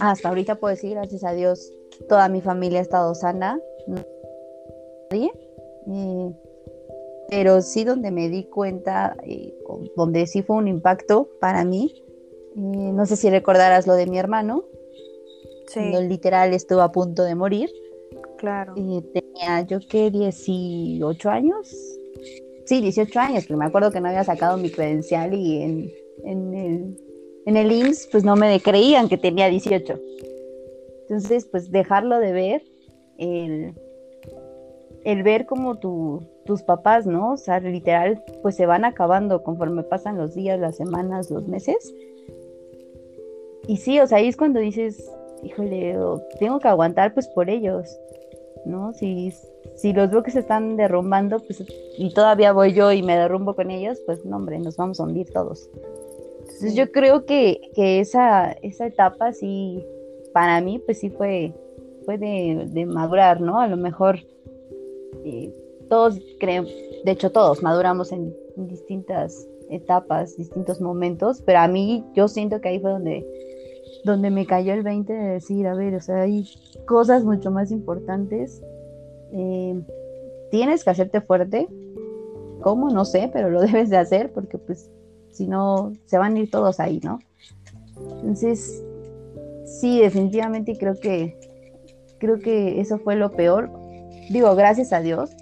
hasta 0.01 0.31
ahorita 0.31 0.57
puedo 0.57 0.75
decir, 0.75 0.92
gracias 0.92 1.23
a 1.25 1.33
Dios, 1.33 1.70
toda 2.09 2.29
mi 2.31 2.40
familia 2.40 2.79
ha 2.79 2.83
estado 2.83 3.14
sana, 3.14 3.61
nadie, 5.11 5.31
eh, 5.87 6.33
pero 7.29 7.62
sí 7.62 7.85
donde 7.85 8.11
me 8.11 8.29
di 8.29 8.45
cuenta, 8.45 9.16
eh, 9.25 9.55
donde 9.97 10.27
sí 10.27 10.43
fue 10.43 10.57
un 10.57 10.69
impacto 10.69 11.29
para 11.40 11.64
mí, 11.64 12.03
eh, 12.57 12.93
no 12.93 13.07
sé 13.07 13.16
si 13.16 13.31
recordarás 13.31 13.87
lo 13.87 13.95
de 13.95 14.07
mi 14.07 14.19
hermano, 14.19 14.64
sí. 15.69 15.81
literal 16.09 16.53
estuvo 16.53 16.81
a 16.81 16.93
punto 16.93 17.23
de 17.25 17.35
morir. 17.35 17.71
Claro. 18.38 18.75
tenía 18.75 19.61
yo 19.69 19.81
que 19.87 20.11
18 20.11 21.29
años, 21.29 21.69
sí, 22.64 22.81
18 22.81 23.21
años, 23.21 23.45
pero 23.47 23.59
me 23.59 23.66
acuerdo 23.66 23.90
que 23.90 24.01
no 24.01 24.09
había 24.09 24.25
sacado 24.25 24.57
mi 24.57 24.71
credencial 24.71 25.35
y 25.35 25.62
en, 25.62 25.90
el, 26.25 26.97
en 27.45 27.57
el 27.57 27.71
IMSS 27.71 28.09
pues 28.11 28.25
no 28.25 28.37
me 28.37 28.59
creían 28.61 29.11
que 29.11 29.19
tenía 29.19 29.49
18. 29.49 29.95
Entonces, 31.03 31.45
pues 31.47 31.71
dejarlo 31.71 32.19
de 32.19 32.33
ver, 32.33 32.62
el, 33.19 33.75
el 35.05 35.23
ver 35.23 35.47
como 35.47 35.79
tus 35.79 36.63
papás, 36.63 37.07
¿no? 37.07 37.33
O 37.33 37.37
sea, 37.37 37.61
literal, 37.61 38.23
pues 38.43 38.57
se 38.57 38.67
van 38.67 38.85
acabando 38.85 39.43
conforme 39.43 39.83
pasan 39.83 40.19
los 40.19 40.35
días, 40.35 40.59
las 40.59 40.77
semanas, 40.77 41.31
los 41.31 41.47
meses. 41.47 41.95
Y 43.67 43.77
sí, 43.77 44.01
o 44.01 44.07
sea, 44.07 44.19
ahí 44.19 44.29
es 44.29 44.37
cuando 44.37 44.61
dices, 44.61 45.11
híjole, 45.43 45.97
tengo 46.39 46.59
que 46.59 46.69
aguantar 46.69 47.15
pues 47.15 47.29
por 47.29 47.49
ellos, 47.49 47.99
¿no? 48.65 48.93
Si, 48.93 49.33
si 49.77 49.93
los 49.93 50.11
veo 50.11 50.23
que 50.23 50.31
se 50.31 50.41
están 50.41 50.77
derrumbando, 50.77 51.39
pues, 51.39 51.65
y 51.97 52.13
todavía 52.13 52.53
voy 52.53 52.73
yo 52.73 52.93
y 52.93 53.03
me 53.03 53.17
derrumbo 53.17 53.55
con 53.55 53.71
ellos, 53.71 54.01
pues 54.07 54.25
no, 54.25 54.37
hombre, 54.37 54.59
nos 54.59 54.77
vamos 54.77 55.01
a 55.01 55.05
hundir 55.05 55.31
todos. 55.31 55.71
Entonces 56.41 56.75
yo 56.75 56.91
creo 56.93 57.25
que, 57.25 57.61
esa, 57.77 58.53
esa 58.63 58.87
etapa 58.87 59.33
sí, 59.33 59.85
para 60.35 60.61
mí, 60.61 60.79
pues 60.79 60.99
sí 61.01 61.09
fue, 61.09 61.55
fue 62.05 62.19
de, 62.19 62.87
madurar, 62.87 63.41
¿no? 63.41 63.61
A 63.61 63.67
lo 63.67 63.77
mejor 63.77 64.19
todos 65.88 66.18
creen, 66.38 66.66
de 67.05 67.12
hecho 67.12 67.31
todos 67.31 67.62
maduramos 67.62 68.12
en, 68.12 68.35
en 68.57 68.68
distintas 68.68 69.46
etapas, 69.68 70.37
distintos 70.37 70.81
momentos, 70.81 71.42
pero 71.44 71.61
a 71.61 71.68
mí 71.68 72.05
yo 72.14 72.29
siento 72.29 72.61
que 72.61 72.68
ahí 72.68 72.81
fue 72.81 72.90
donde 72.90 73.27
donde 74.05 74.31
me 74.31 74.46
cayó 74.46 74.73
el 74.73 74.83
20 74.83 75.12
de 75.12 75.29
decir, 75.33 75.66
a 75.66 75.75
ver, 75.75 75.94
o 75.94 76.01
sea, 76.01 76.23
hay 76.23 76.49
cosas 76.87 77.25
mucho 77.25 77.51
más 77.51 77.70
importantes. 77.70 78.62
Eh, 79.33 79.81
tienes 80.51 80.85
que 80.85 80.90
hacerte 80.90 81.20
fuerte. 81.20 81.68
¿Cómo? 82.62 82.90
No 82.90 83.05
sé, 83.05 83.31
pero 83.33 83.51
lo 83.51 83.61
debes 83.61 83.90
de 83.90 83.96
hacer 83.96 84.33
porque 84.33 84.59
pues 84.59 84.90
si 85.31 85.46
no, 85.46 85.92
se 86.07 86.18
van 86.18 86.37
a 86.37 86.40
ir 86.40 86.51
todos 86.51 86.81
ahí, 86.81 87.01
¿no? 87.05 87.20
Entonces, 88.16 88.83
sí, 89.64 90.01
definitivamente 90.01 90.77
creo 90.77 90.94
que, 90.99 91.38
creo 92.18 92.38
que 92.38 92.81
eso 92.81 92.99
fue 92.99 93.16
lo 93.16 93.33
peor. 93.33 93.70
Digo, 94.31 94.55
gracias 94.55 94.93
a 94.93 95.01
Dios, 95.01 95.33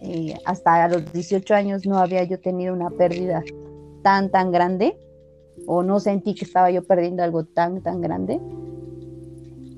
eh, 0.00 0.36
hasta 0.44 0.86
los 0.86 1.12
18 1.12 1.52
años 1.52 1.84
no 1.84 1.98
había 1.98 2.22
yo 2.22 2.38
tenido 2.38 2.72
una 2.72 2.90
pérdida 2.90 3.42
tan, 4.02 4.30
tan 4.30 4.52
grande 4.52 4.96
o 5.66 5.82
no 5.82 5.98
sentí 5.98 6.36
que 6.36 6.44
estaba 6.44 6.70
yo 6.70 6.84
perdiendo 6.84 7.24
algo 7.24 7.44
tan, 7.44 7.82
tan 7.82 8.00
grande, 8.00 8.40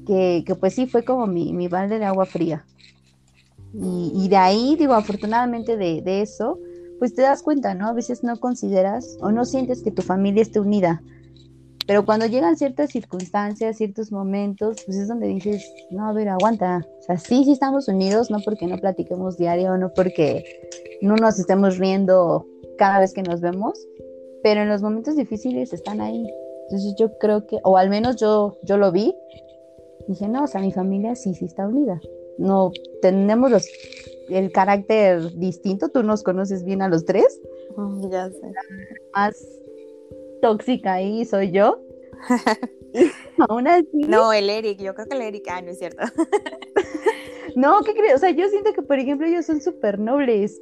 que, 0.06 0.44
pues 0.60 0.74
sí 0.74 0.86
fue 0.86 1.02
como 1.02 1.26
mi, 1.26 1.54
mi 1.54 1.66
balde 1.68 1.98
de 1.98 2.04
agua 2.04 2.26
fría. 2.26 2.66
Y, 3.72 4.28
de 4.28 4.36
ahí, 4.36 4.76
digo, 4.76 4.92
afortunadamente 4.92 5.78
de, 5.78 6.02
de, 6.02 6.20
eso, 6.20 6.58
pues 6.98 7.14
te 7.14 7.22
das 7.22 7.42
cuenta, 7.42 7.74
¿no? 7.74 7.88
A 7.88 7.94
veces 7.94 8.22
no 8.22 8.38
consideras 8.38 9.16
o 9.22 9.30
no 9.30 9.46
sientes 9.46 9.82
que 9.82 9.90
tu 9.90 10.02
familia 10.02 10.42
esté 10.42 10.60
unida. 10.60 11.02
Pero 11.88 12.04
cuando 12.04 12.26
llegan 12.26 12.58
ciertas 12.58 12.90
circunstancias, 12.90 13.78
ciertos 13.78 14.12
momentos, 14.12 14.76
pues 14.84 14.98
es 14.98 15.08
donde 15.08 15.26
dices, 15.26 15.72
no, 15.90 16.06
a 16.06 16.12
ver, 16.12 16.28
aguanta. 16.28 16.86
O 16.98 17.02
sea, 17.02 17.16
sí, 17.16 17.44
sí 17.44 17.52
estamos 17.52 17.88
unidos, 17.88 18.30
no 18.30 18.40
porque 18.44 18.66
no 18.66 18.76
platiquemos 18.76 19.38
diario, 19.38 19.74
no 19.78 19.90
porque 19.94 20.44
no 21.00 21.16
nos 21.16 21.38
estemos 21.38 21.78
riendo 21.78 22.46
cada 22.76 23.00
vez 23.00 23.14
que 23.14 23.22
nos 23.22 23.40
vemos, 23.40 23.82
pero 24.42 24.60
en 24.60 24.68
los 24.68 24.82
momentos 24.82 25.16
difíciles 25.16 25.72
están 25.72 26.02
ahí. 26.02 26.30
Entonces 26.64 26.94
yo 26.98 27.16
creo 27.16 27.46
que, 27.46 27.56
o 27.64 27.78
al 27.78 27.88
menos 27.88 28.16
yo, 28.16 28.58
yo 28.64 28.76
lo 28.76 28.92
vi, 28.92 29.16
dije, 30.08 30.28
no, 30.28 30.44
o 30.44 30.46
sea, 30.46 30.60
mi 30.60 30.72
familia 30.72 31.14
sí, 31.14 31.32
sí 31.32 31.46
está 31.46 31.66
unida. 31.66 31.98
No, 32.36 32.70
tenemos 33.00 33.50
los, 33.50 33.66
el 34.28 34.52
carácter 34.52 35.34
distinto, 35.38 35.88
tú 35.88 36.02
nos 36.02 36.22
conoces 36.22 36.64
bien 36.64 36.82
a 36.82 36.88
los 36.88 37.06
tres. 37.06 37.40
Mm, 37.78 38.10
ya 38.10 38.28
sé. 38.28 38.52
más 39.14 39.57
tóxica 40.40 40.94
ahí 40.94 41.24
soy 41.24 41.50
yo. 41.50 41.80
aún 43.48 43.68
así. 43.68 43.86
No, 43.92 44.32
el 44.32 44.50
Eric, 44.50 44.80
yo 44.80 44.94
creo 44.94 45.06
que 45.06 45.14
el 45.16 45.22
Eric, 45.22 45.46
ah, 45.50 45.62
no 45.62 45.70
es 45.70 45.78
cierto. 45.78 46.04
no, 47.56 47.80
¿qué 47.82 47.94
crees? 47.94 48.14
O 48.14 48.18
sea, 48.18 48.30
yo 48.30 48.48
siento 48.48 48.72
que, 48.72 48.82
por 48.82 48.98
ejemplo, 48.98 49.26
ellos 49.26 49.46
son 49.46 49.60
súper 49.60 49.98
nobles. 49.98 50.60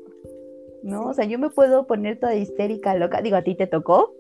¿no? 0.87 1.07
O 1.07 1.15
sea, 1.15 1.25
yo 1.25 1.39
me 1.39 1.51
puedo 1.51 1.87
poner 1.87 2.19
toda 2.19 2.35
histérica, 2.35 2.95
loca. 2.95 3.21
Digo, 3.21 3.37
¿a 3.37 3.43
ti 3.43 3.55
te 3.55 3.67
tocó? 3.67 4.15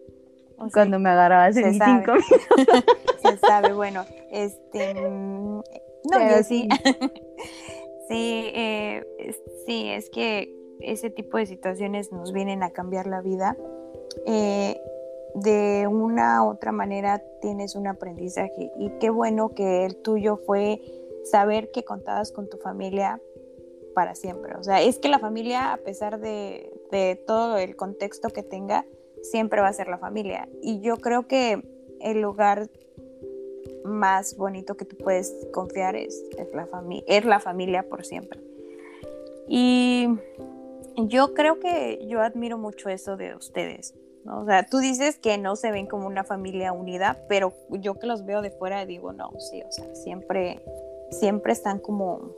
Cuando 0.72 0.98
me 0.98 1.10
agarrabas 1.10 1.56
en 1.56 1.74
cinco 1.74 2.14
Se 3.22 3.36
sabe, 3.38 3.72
bueno, 3.72 4.04
este... 4.30 4.94
Mm, 4.94 5.60
no, 6.10 6.30
yo 6.30 6.42
sí. 6.42 6.68
sí, 8.08 8.50
eh, 8.54 9.04
sí, 9.66 9.88
es 9.88 10.08
que 10.10 10.52
ese 10.80 11.10
tipo 11.10 11.36
de 11.38 11.46
situaciones 11.46 12.10
nos 12.10 12.32
vienen 12.32 12.62
a 12.62 12.70
cambiar 12.70 13.06
la 13.06 13.20
vida. 13.20 13.56
Eh, 14.26 14.80
de 15.36 15.86
una 15.86 16.42
u 16.42 16.48
otra 16.48 16.72
manera 16.72 17.22
tienes 17.42 17.74
un 17.74 17.86
aprendizaje 17.86 18.72
y 18.78 18.88
qué 18.98 19.10
bueno 19.10 19.50
que 19.50 19.84
el 19.84 19.96
tuyo 19.96 20.38
fue 20.38 20.80
saber 21.24 21.70
que 21.70 21.84
contabas 21.84 22.32
con 22.32 22.48
tu 22.48 22.56
familia 22.56 23.20
para 23.94 24.14
siempre. 24.14 24.56
O 24.56 24.62
sea, 24.62 24.80
es 24.80 24.98
que 24.98 25.08
la 25.08 25.18
familia, 25.18 25.74
a 25.74 25.76
pesar 25.76 26.20
de, 26.20 26.72
todo 27.26 27.58
el 27.58 27.76
contexto 27.76 28.30
que 28.30 28.42
tenga, 28.42 28.86
siempre 29.22 29.60
va 29.60 29.68
a 29.68 29.72
ser 29.74 29.88
la 29.88 29.98
familia. 29.98 30.48
Y 30.62 30.80
yo 30.80 30.96
creo 30.96 31.26
que 31.26 31.62
el 32.00 32.22
lugar 32.22 32.70
más 33.84 34.36
bonito 34.38 34.76
que 34.76 34.86
tú 34.86 34.96
puedes 34.96 35.34
confiar 35.52 35.96
es, 35.96 36.24
la, 36.54 36.66
es 37.06 37.24
la 37.26 37.40
familia 37.40 37.82
por 37.82 38.06
siempre. 38.06 38.40
Y 39.48 40.08
yo 40.96 41.34
creo 41.34 41.60
que 41.60 42.06
yo 42.08 42.22
admiro 42.22 42.56
mucho 42.56 42.88
eso 42.88 43.18
de 43.18 43.34
ustedes. 43.34 43.94
O 44.28 44.44
sea, 44.44 44.66
tú 44.66 44.78
dices 44.78 45.18
que 45.18 45.38
no 45.38 45.56
se 45.56 45.70
ven 45.70 45.86
como 45.86 46.06
una 46.06 46.24
familia 46.24 46.72
unida, 46.72 47.18
pero 47.28 47.52
yo 47.70 47.94
que 47.94 48.06
los 48.06 48.24
veo 48.24 48.42
de 48.42 48.50
fuera 48.50 48.84
digo, 48.86 49.12
no, 49.12 49.30
sí, 49.38 49.62
o 49.62 49.70
sea, 49.70 49.94
siempre, 49.94 50.62
siempre 51.10 51.52
están 51.52 51.78
como 51.78 52.32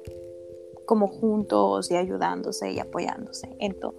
como 0.88 1.06
juntos 1.06 1.90
y 1.90 1.96
ayudándose 1.96 2.72
y 2.72 2.80
apoyándose 2.80 3.54
en 3.58 3.78
todo. 3.78 3.94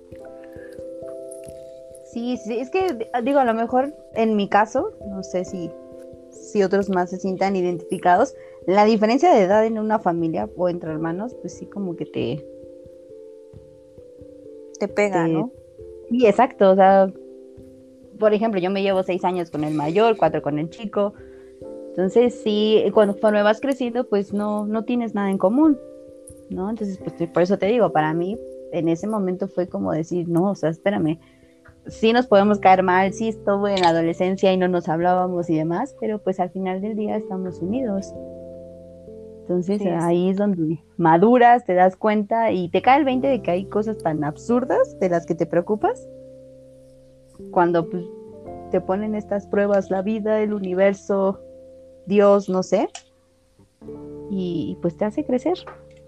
Sí, 2.12 2.38
sí, 2.38 2.60
es 2.60 2.72
que 2.72 3.08
digo, 3.24 3.40
a 3.40 3.46
lo 3.46 3.54
mejor 3.54 3.94
en 4.16 4.36
mi 4.36 4.50
caso, 4.50 4.92
no 5.08 5.22
sé 5.22 5.46
si, 5.46 5.70
si 6.32 6.64
otros 6.64 6.90
más 6.90 7.12
se 7.12 7.20
sientan 7.20 7.56
identificados, 7.56 8.34
la 8.66 8.86
diferencia 8.86 9.32
de 9.32 9.44
edad 9.44 9.64
en 9.68 9.78
una 9.78 10.00
familia 10.00 10.50
o 10.58 10.68
entre 10.68 10.92
hermanos, 10.92 11.36
pues 11.42 11.54
sí 11.54 11.68
como 11.68 11.96
que 11.96 12.06
te... 12.06 12.46
Te 14.80 14.88
pega, 14.88 15.28
¿no? 15.28 15.52
Sí, 16.10 16.26
exacto, 16.26 16.72
o 16.72 16.76
sea, 16.76 17.14
por 18.20 18.34
ejemplo, 18.34 18.60
yo 18.60 18.70
me 18.70 18.82
llevo 18.82 19.04
seis 19.04 19.24
años 19.24 19.50
con 19.50 19.64
el 19.64 19.74
mayor, 19.74 20.18
cuatro 20.18 20.42
con 20.42 20.60
el 20.60 20.70
chico, 20.70 21.14
entonces 21.90 22.42
sí, 22.44 22.84
cuando, 22.94 23.18
cuando 23.20 23.44
vas 23.44 23.60
creciendo, 23.60 24.08
pues 24.08 24.34
no, 24.34 24.66
no 24.66 24.84
tienes 24.86 25.16
nada 25.16 25.32
en 25.32 25.38
común, 25.38 25.78
¿no? 26.50 26.70
Entonces, 26.70 26.98
pues 26.98 27.30
por 27.30 27.44
eso 27.44 27.58
te 27.58 27.66
digo, 27.66 27.92
para 27.92 28.14
mí 28.14 28.38
en 28.72 28.88
ese 28.88 29.08
momento 29.08 29.48
fue 29.48 29.68
como 29.68 29.92
decir, 29.92 30.30
no, 30.30 30.52
o 30.52 30.56
sea, 30.56 30.70
espérame, 30.70 31.20
sí 31.88 32.14
nos 32.14 32.28
podemos 32.28 32.60
caer 32.60 32.84
mal, 32.84 33.14
sí 33.14 33.30
estuvo 33.30 33.68
en 33.68 33.82
la 33.82 33.90
adolescencia 33.90 34.54
y 34.54 34.58
no 34.58 34.68
nos 34.68 34.88
hablábamos 34.88 35.50
y 35.50 35.56
demás, 35.56 35.96
pero 36.00 36.20
pues 36.20 36.40
al 36.40 36.52
final 36.52 36.82
del 36.82 36.96
día 36.96 37.18
estamos 37.18 37.60
unidos. 37.62 38.14
Entonces 39.42 39.82
ahí 40.00 40.30
es 40.30 40.38
donde 40.38 40.80
maduras, 40.98 41.66
te 41.66 41.74
das 41.74 41.96
cuenta 41.96 42.52
y 42.52 42.70
te 42.70 42.84
cae 42.84 43.00
el 43.00 43.06
20 43.06 43.28
de 43.28 43.42
que 43.42 43.50
hay 43.50 43.66
cosas 43.66 43.98
tan 43.98 44.24
absurdas 44.24 45.00
de 45.00 45.10
las 45.10 45.26
que 45.26 45.34
te 45.34 45.48
preocupas. 45.48 46.08
Cuando 47.52 47.90
pues, 47.90 48.06
te 48.72 48.82
ponen 48.82 49.16
estas 49.16 49.48
pruebas, 49.48 49.90
la 49.90 50.02
vida, 50.02 50.42
el 50.42 50.54
universo, 50.54 51.40
Dios, 52.06 52.50
no 52.50 52.64
sé. 52.64 52.90
Y 54.30 54.78
pues 54.82 54.98
te 54.98 55.06
hace 55.06 55.26
crecer, 55.26 55.58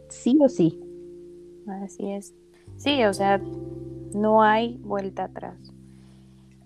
sí 0.09 0.37
o 0.41 0.49
sí. 0.49 0.79
Así 1.67 2.11
es. 2.11 2.33
Sí, 2.77 3.03
o 3.03 3.13
sea, 3.13 3.41
no 4.13 4.43
hay 4.43 4.77
vuelta 4.77 5.25
atrás. 5.25 5.57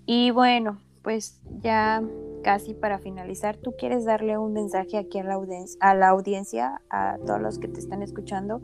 Y 0.05 0.31
bueno, 0.31 0.79
pues 1.01 1.39
ya 1.61 2.03
casi 2.43 2.73
para 2.73 2.99
finalizar, 2.99 3.57
¿tú 3.57 3.73
quieres 3.77 4.05
darle 4.05 4.37
un 4.37 4.53
mensaje 4.53 4.97
aquí 4.97 5.19
a 5.19 5.23
la, 5.23 5.33
audiencia, 5.33 5.77
a 5.81 5.95
la 5.95 6.09
audiencia, 6.09 6.81
a 6.89 7.17
todos 7.25 7.41
los 7.41 7.59
que 7.59 7.67
te 7.67 7.79
están 7.79 8.03
escuchando? 8.03 8.61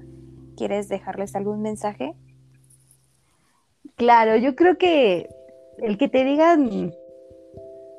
¿Quieres 0.55 0.87
dejarles 0.87 1.35
algún 1.35 1.61
mensaje? 1.61 2.13
Claro, 3.95 4.35
yo 4.37 4.55
creo 4.55 4.77
que 4.77 5.29
el 5.81 5.97
que 5.97 6.07
te 6.07 6.23
digan 6.23 6.93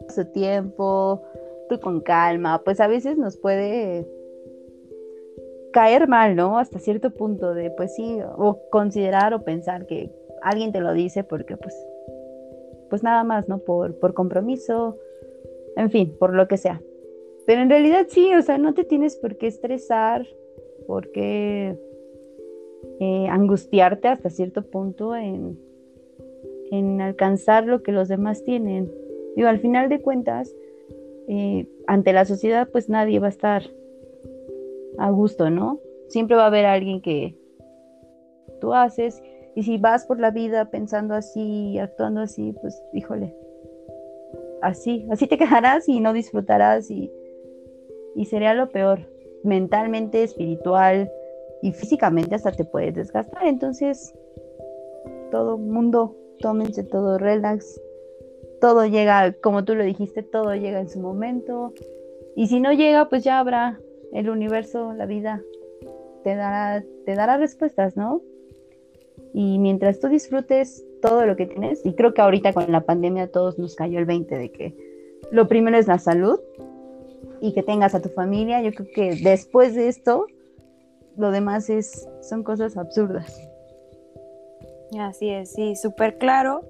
su 0.09 0.25
tiempo, 0.33 1.23
tú 1.69 1.81
con 1.81 2.01
calma, 2.01 2.63
pues 2.65 2.81
a 2.81 2.87
veces 2.87 3.17
nos 3.17 3.37
puede 3.37 4.07
caer 5.73 6.09
mal, 6.09 6.37
¿no? 6.37 6.59
Hasta 6.59 6.79
cierto 6.79 7.11
punto 7.11 7.55
de, 7.55 7.71
pues 7.71 7.95
sí, 7.95 8.19
o 8.37 8.61
considerar 8.71 9.35
o 9.35 9.43
pensar 9.43 9.87
que 9.87 10.11
alguien 10.43 10.73
te 10.73 10.81
lo 10.81 10.93
dice 10.93 11.25
porque 11.25 11.57
pues, 11.57 11.75
pues 12.91 13.03
nada 13.03 13.25
más, 13.25 13.49
¿no? 13.49 13.59
Por, 13.59 13.99
por 13.99 14.15
compromiso, 14.15 14.99
en 15.77 15.91
fin, 15.91 16.15
por 16.19 16.35
lo 16.35 16.47
que 16.47 16.57
sea. 16.57 16.81
Pero 17.47 17.63
en 17.63 17.71
realidad 17.71 18.07
sí, 18.09 18.35
o 18.35 18.43
sea, 18.43 18.59
no 18.59 18.75
te 18.75 18.85
tienes 18.85 19.17
por 19.17 19.37
qué 19.37 19.47
estresar, 19.49 20.27
por 20.87 21.11
qué 21.11 21.77
eh, 23.01 23.27
angustiarte 23.29 24.09
hasta 24.09 24.31
cierto 24.31 24.63
punto 24.63 25.17
en, 25.17 25.59
en 26.73 27.03
alcanzar 27.03 27.67
lo 27.67 27.83
que 27.83 27.93
los 27.93 28.09
demás 28.09 28.43
tienen. 28.45 28.91
Digo, 29.37 29.49
al 29.49 29.61
final 29.61 29.91
de 29.91 30.01
cuentas, 30.01 30.57
eh, 31.29 31.69
ante 31.87 32.15
la 32.15 32.25
sociedad, 32.25 32.67
pues 32.73 32.89
nadie 32.89 33.19
va 33.19 33.27
a 33.27 33.31
estar 33.31 33.63
a 34.97 35.11
gusto, 35.11 35.51
¿no? 35.51 35.81
Siempre 36.09 36.35
va 36.35 36.45
a 36.45 36.47
haber 36.47 36.65
alguien 36.65 37.03
que 37.03 37.37
tú 38.59 38.73
haces 38.73 39.23
y 39.55 39.65
si 39.65 39.77
vas 39.77 40.07
por 40.07 40.19
la 40.19 40.31
vida 40.31 40.71
pensando 40.71 41.15
así, 41.15 41.79
actuando 41.79 42.23
así, 42.23 42.55
pues 42.63 42.83
híjole, 42.95 43.37
así, 44.63 45.07
así 45.11 45.27
te 45.27 45.37
quedarás 45.39 45.87
y 45.91 46.01
no 46.01 46.15
disfrutarás 46.15 46.91
y, 46.91 47.13
y 48.15 48.25
sería 48.25 48.55
lo 48.55 48.71
peor, 48.71 49.01
mentalmente, 49.45 50.23
espiritual 50.23 51.13
y 51.61 51.73
físicamente 51.73 52.35
hasta 52.35 52.51
te 52.51 52.65
puedes 52.65 52.95
desgastar. 52.95 53.47
Entonces, 53.47 54.15
todo 55.31 55.59
mundo, 55.59 56.17
tómense 56.43 56.85
todo 56.85 57.17
relax, 57.17 57.81
todo 58.61 58.85
llega, 58.87 59.33
como 59.41 59.65
tú 59.65 59.75
lo 59.75 59.85
dijiste, 59.85 60.23
todo 60.23 60.55
llega 60.55 60.81
en 60.81 60.91
su 60.91 61.01
momento. 61.01 61.73
Y 62.37 62.49
si 62.49 62.61
no 62.61 62.73
llega, 62.73 63.09
pues 63.09 63.25
ya 63.25 63.39
habrá 63.39 63.81
el 64.13 64.29
universo, 64.29 64.93
la 64.93 65.07
vida, 65.07 65.43
te 66.23 66.37
dará, 66.37 66.85
te 67.07 67.15
dará 67.15 67.39
respuestas, 67.39 67.97
¿no? 67.97 68.21
Y 69.33 69.59
mientras 69.59 69.99
tú 70.01 70.09
disfrutes 70.09 70.85
todo 71.01 71.25
lo 71.27 71.37
que 71.37 71.47
tienes, 71.47 71.85
y 71.85 71.95
creo 71.95 72.13
que 72.13 72.21
ahorita 72.21 72.53
con 72.53 72.71
la 72.71 72.83
pandemia 72.83 73.31
todos 73.31 73.59
nos 73.59 73.75
cayó 73.75 73.99
el 73.99 74.05
20 74.05 74.37
de 74.37 74.53
que 74.53 74.77
lo 75.31 75.49
primero 75.49 75.79
es 75.79 75.89
la 75.89 75.99
salud 75.99 76.39
y 77.41 77.55
que 77.55 77.63
tengas 77.63 77.95
a 77.95 78.03
tu 78.03 78.11
familia, 78.11 78.63
yo 78.63 78.73
creo 78.73 78.89
que 78.95 79.17
después 79.23 79.75
de 79.75 79.89
esto, 79.89 80.27
lo 81.17 81.31
demás 81.31 81.71
es, 81.71 82.09
son 82.21 82.45
cosas 82.45 82.77
absurdas. 82.77 83.52
Así 84.99 85.31
es, 85.31 85.51
sí, 85.51 85.77
súper 85.77 86.19
claro. 86.19 86.63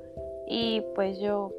Y 0.46 0.82
pues 0.94 1.18
yo 1.18 1.52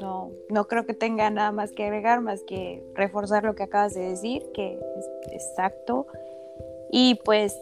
no, 0.00 0.30
no 0.50 0.66
creo 0.66 0.84
que 0.86 0.94
tenga 0.94 1.30
nada 1.30 1.52
más 1.52 1.72
que 1.72 1.84
agregar, 1.84 2.20
más 2.20 2.42
que 2.44 2.84
reforzar 2.94 3.44
lo 3.44 3.54
que 3.54 3.62
acabas 3.62 3.94
de 3.94 4.08
decir, 4.10 4.44
que 4.52 4.78
es 4.96 5.32
exacto. 5.32 6.06
Y 6.90 7.20
pues 7.24 7.58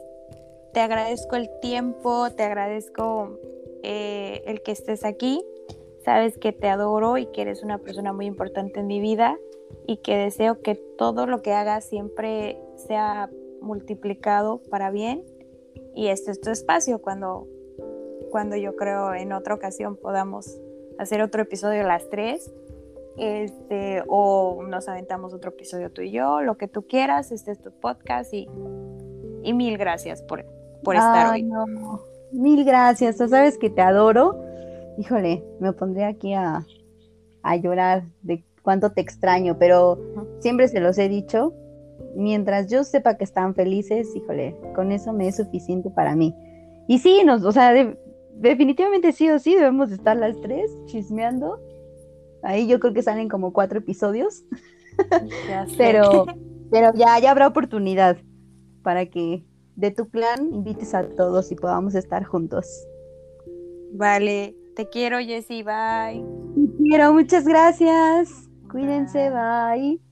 te 0.72 0.80
agradezco 0.80 1.36
el 1.36 1.50
tiempo, 1.60 2.30
te 2.30 2.42
agradezco 2.42 3.38
eh, 3.82 4.42
el 4.46 4.62
que 4.62 4.72
estés 4.72 5.04
aquí. 5.04 5.44
Sabes 6.04 6.36
que 6.38 6.52
te 6.52 6.68
adoro 6.68 7.18
y 7.18 7.26
que 7.26 7.42
eres 7.42 7.62
una 7.62 7.78
persona 7.78 8.12
muy 8.12 8.26
importante 8.26 8.80
en 8.80 8.86
mi 8.86 9.00
vida 9.00 9.38
y 9.86 9.98
que 9.98 10.16
deseo 10.16 10.60
que 10.60 10.74
todo 10.74 11.26
lo 11.26 11.42
que 11.42 11.52
hagas 11.52 11.84
siempre 11.84 12.58
sea 12.76 13.30
multiplicado 13.60 14.60
para 14.70 14.90
bien. 14.90 15.24
Y 15.94 16.08
este 16.08 16.30
es 16.30 16.40
tu 16.40 16.50
espacio 16.50 17.00
cuando, 17.00 17.46
cuando 18.32 18.56
yo 18.56 18.74
creo 18.74 19.14
en 19.14 19.32
otra 19.32 19.54
ocasión 19.54 19.96
podamos 19.96 20.58
hacer 20.98 21.22
otro 21.22 21.42
episodio 21.42 21.84
las 21.84 22.08
tres. 22.08 22.52
Este, 23.18 24.02
o 24.08 24.62
nos 24.66 24.88
aventamos 24.88 25.34
otro 25.34 25.50
episodio 25.50 25.92
tú 25.92 26.00
y 26.00 26.10
yo, 26.10 26.40
lo 26.40 26.56
que 26.56 26.66
tú 26.66 26.86
quieras, 26.86 27.30
este 27.30 27.50
es 27.50 27.60
tu 27.60 27.70
podcast 27.70 28.32
y, 28.32 28.48
y 29.42 29.52
mil 29.52 29.76
gracias 29.76 30.22
por, 30.22 30.46
por 30.82 30.96
estar 30.96 31.30
hoy. 31.30 31.46
Mil 32.32 32.64
gracias, 32.64 33.18
tú 33.18 33.28
sabes 33.28 33.58
que 33.58 33.68
te 33.68 33.82
adoro. 33.82 34.42
Híjole, 34.96 35.44
me 35.60 35.74
pondré 35.74 36.04
aquí 36.04 36.32
a, 36.32 36.64
a 37.42 37.56
llorar 37.56 38.04
de 38.22 38.42
cuánto 38.62 38.92
te 38.92 39.02
extraño, 39.02 39.58
pero 39.58 39.98
siempre 40.38 40.68
se 40.68 40.80
los 40.80 40.96
he 40.96 41.10
dicho, 41.10 41.52
mientras 42.16 42.70
yo 42.70 42.82
sepa 42.82 43.18
que 43.18 43.24
están 43.24 43.54
felices, 43.54 44.08
híjole, 44.16 44.56
con 44.74 44.90
eso 44.90 45.12
me 45.12 45.28
es 45.28 45.36
suficiente 45.36 45.90
para 45.90 46.16
mí. 46.16 46.34
Y 46.88 46.98
sí, 46.98 47.22
nos, 47.24 47.44
o 47.44 47.52
sea, 47.52 47.72
definitivamente 48.34 49.12
sí 49.12 49.30
o 49.30 49.38
sí 49.38 49.54
debemos 49.54 49.90
estar 49.90 50.16
las 50.16 50.40
tres 50.40 50.70
chismeando. 50.86 51.60
Ahí 52.42 52.66
yo 52.66 52.80
creo 52.80 52.92
que 52.92 53.02
salen 53.02 53.28
como 53.28 53.52
cuatro 53.52 53.78
episodios. 53.78 54.44
pero, 55.76 56.26
pero 56.70 56.92
ya, 56.94 57.18
ya 57.18 57.30
habrá 57.30 57.46
oportunidad 57.46 58.18
para 58.82 59.06
que 59.06 59.44
de 59.76 59.90
tu 59.90 60.08
clan 60.08 60.52
invites 60.52 60.94
a 60.94 61.08
todos 61.08 61.50
y 61.52 61.54
podamos 61.56 61.94
estar 61.94 62.24
juntos. 62.24 62.66
Vale, 63.94 64.56
te 64.74 64.88
quiero 64.88 65.18
Jessy, 65.18 65.62
bye. 65.62 66.24
Te 66.54 66.76
quiero, 66.78 67.12
muchas 67.12 67.44
gracias. 67.44 68.48
Cuídense, 68.70 69.30
bye. 69.30 70.11